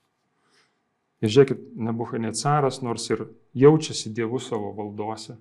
Ir 1.24 1.32
žiūrėkit, 1.32 1.60
Nebuchadnecaras, 1.80 2.82
nors 2.84 3.06
ir 3.08 3.24
jaučiasi 3.56 4.12
Dievu 4.12 4.40
savo 4.42 4.74
valdose, 4.76 5.38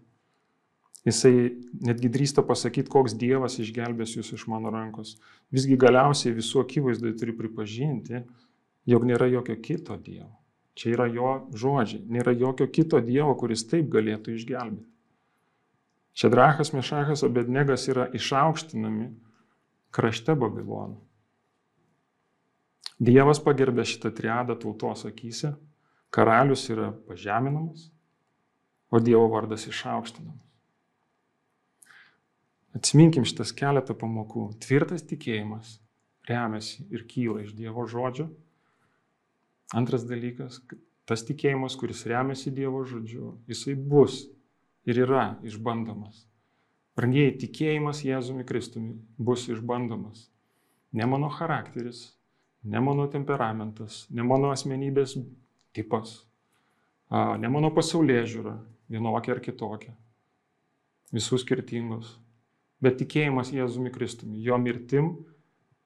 jisai 1.03 1.33
netgi 1.83 2.11
drįsta 2.13 2.45
pasakyti, 2.47 2.91
koks 2.93 3.17
Dievas 3.19 3.59
išgelbės 3.59 4.15
jūs 4.15 4.31
iš 4.37 4.45
mano 4.51 4.71
rankos. 4.71 5.17
Visgi 5.51 5.75
galiausiai 5.79 6.35
visų 6.37 6.63
akivaizdai 6.63 7.11
turi 7.19 7.35
pripažinti, 7.35 8.23
jog 8.87 9.09
nėra 9.09 9.27
jokio 9.33 9.57
kito 9.59 9.99
Dievo. 9.99 10.31
Čia 10.79 10.95
yra 10.95 11.09
jo 11.11 11.33
žodžiai. 11.53 12.01
Nėra 12.09 12.33
jokio 12.33 12.65
kito 12.71 13.01
Dievo, 13.03 13.35
kuris 13.37 13.65
taip 13.67 13.91
galėtų 13.93 14.37
išgelbėti. 14.37 14.87
Šedrachas, 16.17 16.71
Mešachas, 16.73 17.25
Abednegas 17.25 17.87
yra 17.89 18.07
išaukštinami 18.13 19.09
krašte 19.93 20.35
Babilono. 20.37 21.01
Dievas 23.03 23.41
pagerbė 23.43 23.83
šitą 23.89 24.13
triadą 24.15 24.55
tautos 24.61 25.03
akise, 25.09 25.55
karalius 26.13 26.67
yra 26.69 26.91
pažeminamas, 27.07 27.89
o 28.93 28.99
Dievo 29.01 29.25
vardas 29.33 29.65
išaukštinamas. 29.67 30.43
Atsiminkim 32.77 33.25
šitas 33.25 33.53
keletą 33.53 33.95
pamokų. 33.97 34.47
Tvirtas 34.61 35.05
tikėjimas 35.09 35.79
remiasi 36.29 36.85
ir 36.93 37.05
kyla 37.09 37.43
iš 37.43 37.53
Dievo 37.57 37.85
žodžio. 37.89 38.27
Antras 39.73 40.05
dalykas, 40.09 40.59
tas 41.09 41.25
tikėjimas, 41.25 41.77
kuris 41.77 42.05
remiasi 42.09 42.53
Dievo 42.53 42.83
žodžiu, 42.85 43.35
jisai 43.49 43.73
bus 43.73 44.23
ir 44.85 45.01
yra 45.05 45.35
išbandomas. 45.45 46.27
Brangieji, 46.97 47.39
tikėjimas 47.47 48.03
Jėzumi 48.05 48.45
Kristumi 48.45 48.99
bus 49.17 49.47
išbandomas. 49.49 50.27
Ne 50.93 51.09
mano 51.09 51.31
charakteris, 51.33 52.11
ne 52.69 52.81
mano 52.85 53.07
temperamentas, 53.09 54.03
ne 54.13 54.21
mano 54.21 54.51
asmenybės 54.53 55.17
tipas, 55.75 56.21
ne 57.11 57.49
mano 57.51 57.71
pasaulyje 57.75 58.23
žiūra, 58.35 58.55
vienokia 58.91 59.35
ar 59.35 59.41
kitokia. 59.43 59.93
Visų 61.13 61.39
skirtingos. 61.43 62.15
Bet 62.83 62.97
tikėjimas 62.99 63.53
Jėzumi 63.53 63.91
Kristumi, 63.93 64.41
jo 64.43 64.57
mirtim, 64.59 65.11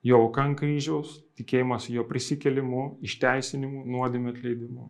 jo 0.08 0.22
aukan 0.24 0.56
kryžiaus, 0.58 1.20
tikėjimas 1.38 1.90
jo 1.94 2.06
prisikelimu, 2.08 2.98
išteisinimu, 3.06 3.84
nuodėmė 3.86 4.32
atleidimu. 4.34 4.88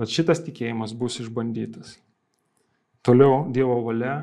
Vat 0.00 0.10
šitas 0.10 0.42
tikėjimas 0.46 0.94
bus 0.96 1.18
išbandytas. 1.22 1.96
Toliau 3.06 3.46
Dievo 3.52 3.78
valia 3.84 4.16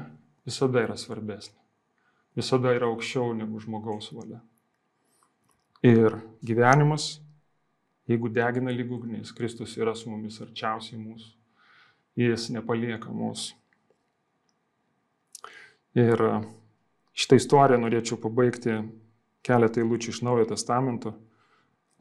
visada 0.47 0.83
yra 0.85 0.97
svarbesnė. 0.99 1.57
Visada 2.37 2.73
yra 2.75 2.91
aukščiau 2.91 3.33
negu 3.35 3.59
žmogaus 3.63 4.11
valia. 4.13 4.39
Ir 5.85 6.19
gyvenimas, 6.45 7.17
jeigu 8.07 8.29
degina 8.33 8.71
lyg 8.73 8.91
ugnis, 8.91 9.33
Kristus 9.35 9.75
yra 9.77 9.93
su 9.95 10.09
mumis 10.11 10.39
arčiausiai 10.43 10.99
mūsų. 10.99 11.33
Jis 12.17 12.47
nepalieka 12.55 13.13
mūsų. 13.13 13.55
Ir 15.97 16.23
šitą 17.17 17.37
istoriją 17.37 17.81
norėčiau 17.81 18.17
pabaigti 18.21 18.79
keletą 19.45 19.81
eilučių 19.83 20.13
iš 20.13 20.21
Naujojo 20.25 20.49
Testamento. 20.53 21.13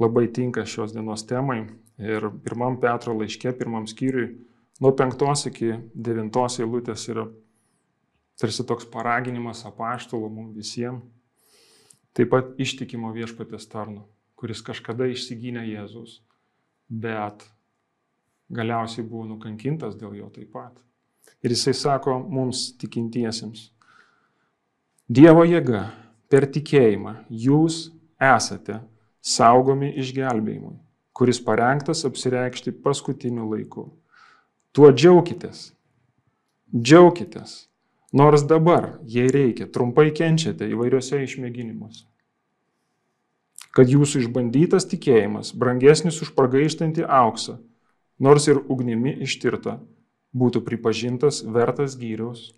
Labai 0.00 0.26
tinka 0.32 0.64
šios 0.68 0.92
dienos 0.96 1.24
temai. 1.28 1.62
Ir 1.96 2.28
pirmam 2.44 2.76
Petro 2.80 3.14
laiške, 3.16 3.54
pirmam 3.56 3.86
skyriui, 3.88 4.34
nuo 4.84 4.92
penktos 4.96 5.46
iki 5.48 5.72
devintos 5.94 6.58
eilutės 6.60 7.06
yra 7.08 7.24
tarsi 8.36 8.66
toks 8.68 8.84
paraginimas 8.92 9.62
apaštalų 9.64 10.28
mums 10.28 10.56
visiems 10.58 11.04
Taip 12.16 12.30
pat 12.32 12.54
ištikimo 12.56 13.10
viešpatės 13.12 13.66
tarno, 13.68 14.06
kuris 14.36 14.62
kažkada 14.64 15.08
išsigynė 15.12 15.64
Jėzus, 15.68 16.20
bet 16.88 17.46
galiausiai 18.52 19.06
buvo 19.06 19.24
nukankintas 19.30 19.96
dėl 19.98 20.14
jo 20.20 20.28
taip 20.34 20.52
pat. 20.52 20.76
Ir 21.42 21.54
jisai 21.54 21.74
sako 21.74 22.20
mums 22.22 22.68
tikintiesiems, 22.80 23.70
Dievo 25.06 25.44
jėga 25.46 25.84
per 26.26 26.48
tikėjimą 26.50 27.12
jūs 27.30 27.92
esate 28.18 28.80
saugomi 29.22 29.92
išgelbėjimui, 30.02 30.72
kuris 31.14 31.38
parengtas 31.46 32.02
apsireikšti 32.08 32.72
paskutiniu 32.82 33.46
laiku. 33.52 33.84
Tuo 34.74 34.90
džiaukitės. 34.90 35.60
Džiaukitės. 36.74 37.54
Nors 38.18 38.42
dabar, 38.50 38.96
jei 39.06 39.30
reikia, 39.30 39.68
trumpai 39.70 40.08
kenčiate 40.10 40.66
įvairiuose 40.74 41.22
išmėginimuose. 41.22 42.02
Kad 43.76 43.90
jūsų 43.92 44.22
išbandytas 44.24 44.86
tikėjimas, 44.88 45.52
brangesnis 45.52 46.22
už 46.24 46.32
pragaištantį 46.36 47.04
auksą, 47.04 47.58
nors 48.18 48.46
ir 48.48 48.62
ugnimi 48.72 49.12
ištirta, 49.26 49.76
būtų 50.36 50.62
pripažintas 50.64 51.42
vertas 51.44 51.98
gyriaus, 52.00 52.54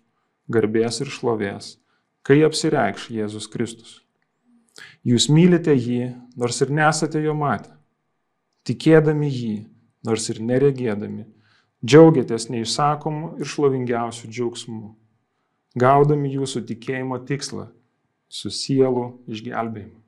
garbės 0.47 1.01
ir 1.03 1.11
šlovės, 1.11 1.73
kai 2.23 2.39
apsireikš 2.47 3.09
Jėzus 3.11 3.49
Kristus. 3.51 3.97
Jūs 5.03 5.27
mylite 5.27 5.75
jį, 5.75 6.13
nors 6.39 6.61
ir 6.63 6.71
nesate 6.71 7.19
jo 7.23 7.35
matę. 7.35 7.75
Tikėdami 8.63 9.27
jį, 9.27 9.57
nors 10.07 10.29
ir 10.31 10.39
neregėdami, 10.39 11.27
džiaugiatės 11.83 12.47
neišsakomu 12.53 13.35
ir 13.39 13.51
šlovingiausiu 13.51 14.31
džiaugsmu 14.31 14.95
gaudami 15.77 16.31
jūsų 16.33 16.63
tikėjimo 16.69 17.19
tikslą 17.29 17.69
su 18.29 18.49
sielų 18.49 19.05
išgelbėjimu. 19.29 19.98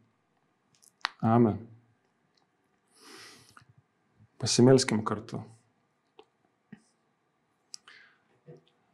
Amen. 1.21 1.59
Pasimelskim 4.41 5.03
kartu. 5.05 5.43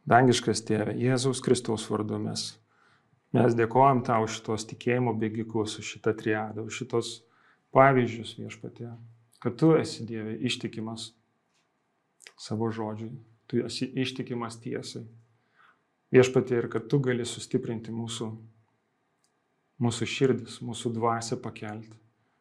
Dangiškas 0.08 0.60
tėve, 0.64 0.94
Jėzaus 0.96 1.40
Kristaus 1.44 1.84
vardu 1.88 2.16
mes, 2.20 2.42
mes 3.36 3.56
dėkojam 3.56 4.00
tau 4.04 4.24
už 4.24 4.38
šitos 4.38 4.64
tikėjimo 4.70 5.12
bėgikus, 5.20 5.78
už 5.80 5.94
šitą 5.94 6.14
triadą, 6.16 6.64
už 6.68 6.82
šitos 6.82 7.10
pavyzdžius 7.76 8.34
viešpatė, 8.40 8.92
kad 9.40 9.56
tu 9.60 9.74
esi 9.76 10.06
Dieve 10.08 10.36
ištikimas 10.48 11.10
savo 12.40 12.70
žodžiui, 12.72 13.10
tu 13.48 13.60
esi 13.68 13.88
ištikimas 14.00 14.60
tiesai 14.64 15.04
viešpatė 16.12 16.62
ir 16.62 16.68
kad 16.72 16.88
tu 16.88 17.00
gali 17.04 17.24
sustiprinti 17.28 17.92
mūsų, 17.92 18.28
mūsų 19.84 20.08
širdis, 20.08 20.60
mūsų 20.64 20.92
dvasę 20.96 21.40
pakelti. 21.44 21.96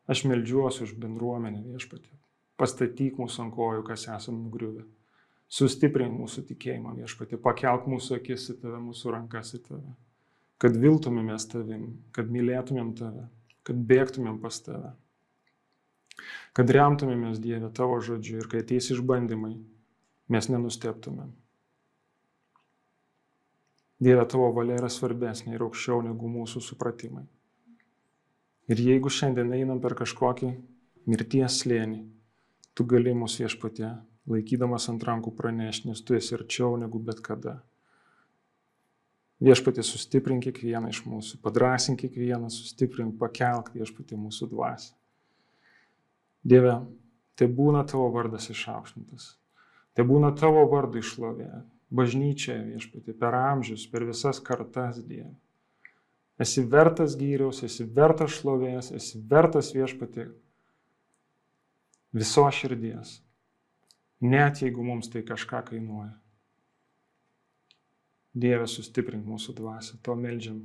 Aš 0.08 0.24
melžiuosi 0.30 0.86
už 0.86 0.96
bendruomenę 1.02 1.64
viešpatė. 1.68 2.14
Pastatyk 2.58 3.20
mūsų 3.22 3.44
ant 3.44 3.56
kojų, 3.56 3.84
kas 3.88 4.08
esame 4.08 4.40
nugriuvę. 4.46 4.86
Sustiprink 5.48 6.16
mūsų 6.18 6.44
tikėjimą 6.50 6.96
viešpatė. 6.98 7.40
Pakelk 7.44 7.88
mūsų 7.92 8.18
akis 8.18 8.50
į 8.54 8.58
tave, 8.64 8.80
mūsų 8.84 9.14
rankas 9.14 9.54
į 9.56 9.62
tave. 9.68 9.96
Kad 10.58 10.80
viltumėmės 10.82 11.46
tavim, 11.52 11.90
kad 12.16 12.32
mylėtumėm 12.34 12.96
tave, 12.98 13.28
kad 13.68 13.84
bėgtumėm 13.92 14.40
pas 14.42 14.58
tave. 14.66 14.96
Kad 16.58 16.72
remtumėmės 16.74 17.38
Dievę 17.44 17.70
tavo 17.78 18.00
žodžiu 18.02 18.40
ir 18.42 18.48
kai 18.50 18.64
ateis 18.64 18.90
išbandymai, 18.96 19.54
mes 20.34 20.50
nenusteptumėm. 20.50 21.30
Dieve, 24.02 24.24
tavo 24.30 24.50
valia 24.54 24.78
yra 24.78 24.90
svarbesnė 24.94 25.56
ir 25.56 25.66
aukščiau 25.66 26.04
negu 26.06 26.30
mūsų 26.30 26.62
supratimai. 26.62 27.26
Ir 28.68 28.82
jeigu 28.84 29.12
šiandien 29.14 29.54
einam 29.56 29.80
per 29.80 29.96
kažkokį 29.96 30.50
mirties 31.08 31.62
slėnį, 31.62 32.02
tu 32.76 32.84
gali 32.84 33.14
mūsų 33.16 33.46
viešpatė, 33.46 33.94
laikydamas 34.28 34.90
ant 34.92 35.06
rankų 35.08 35.32
pranešti, 35.38 35.88
nes 35.88 36.04
tu 36.04 36.18
esi 36.18 36.36
arčiau 36.36 36.76
negu 36.80 37.00
bet 37.00 37.22
kada. 37.24 37.62
Viešpatė 39.40 39.86
sustiprink 39.86 40.48
kiekvieną 40.48 40.92
iš 40.92 41.04
mūsų, 41.08 41.40
padrasink 41.46 42.02
kiekvieną, 42.02 42.50
sustiprink, 42.52 43.16
pakelk 43.22 43.72
viešpatė 43.76 44.18
mūsų 44.20 44.50
dvasę. 44.52 44.92
Dieve, 46.48 46.76
tai 47.38 47.48
būna 47.48 47.86
tavo 47.88 48.10
vardas 48.12 48.50
išaukštintas, 48.52 49.30
tai 49.96 50.06
būna 50.10 50.34
tavo 50.36 50.66
vardo 50.72 51.00
išlovė, 51.00 51.50
bažnyčia 51.94 52.58
viešpatį 52.66 53.16
per 53.20 53.38
amžius, 53.38 53.88
per 53.92 54.08
visas 54.10 54.42
kartas 54.44 55.00
Dieve. 55.06 55.32
Esi 56.38 56.62
vertas 56.70 57.16
gyriaus, 57.18 57.64
esi 57.66 57.86
vertas 57.96 58.36
šlovės, 58.38 58.92
esi 58.94 59.22
vertas 59.30 59.72
viešpatį 59.74 60.28
viso 62.14 62.46
širdies. 62.54 63.18
Net 64.22 64.62
jeigu 64.62 64.86
mums 64.86 65.10
tai 65.14 65.24
kažką 65.26 65.64
kainuoja. 65.72 66.14
Dieve, 68.38 68.68
sustiprink 68.70 69.26
mūsų 69.26 69.56
dvasę, 69.58 69.98
to 70.06 70.14
melžiam 70.18 70.60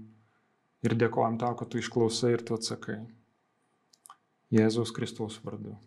ir 0.84 0.96
dėkojam 0.98 1.38
tau, 1.40 1.54
kad 1.56 1.72
tu 1.72 1.80
išklausai 1.80 2.34
ir 2.36 2.44
tu 2.44 2.56
atsakai. 2.58 2.98
Jėzaus 4.52 4.92
Kristaus 4.92 5.40
vardu. 5.44 5.78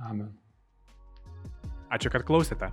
Amen. 0.00 0.32
Ačiū, 1.92 2.08
kad 2.08 2.24
klausėte. 2.24 2.72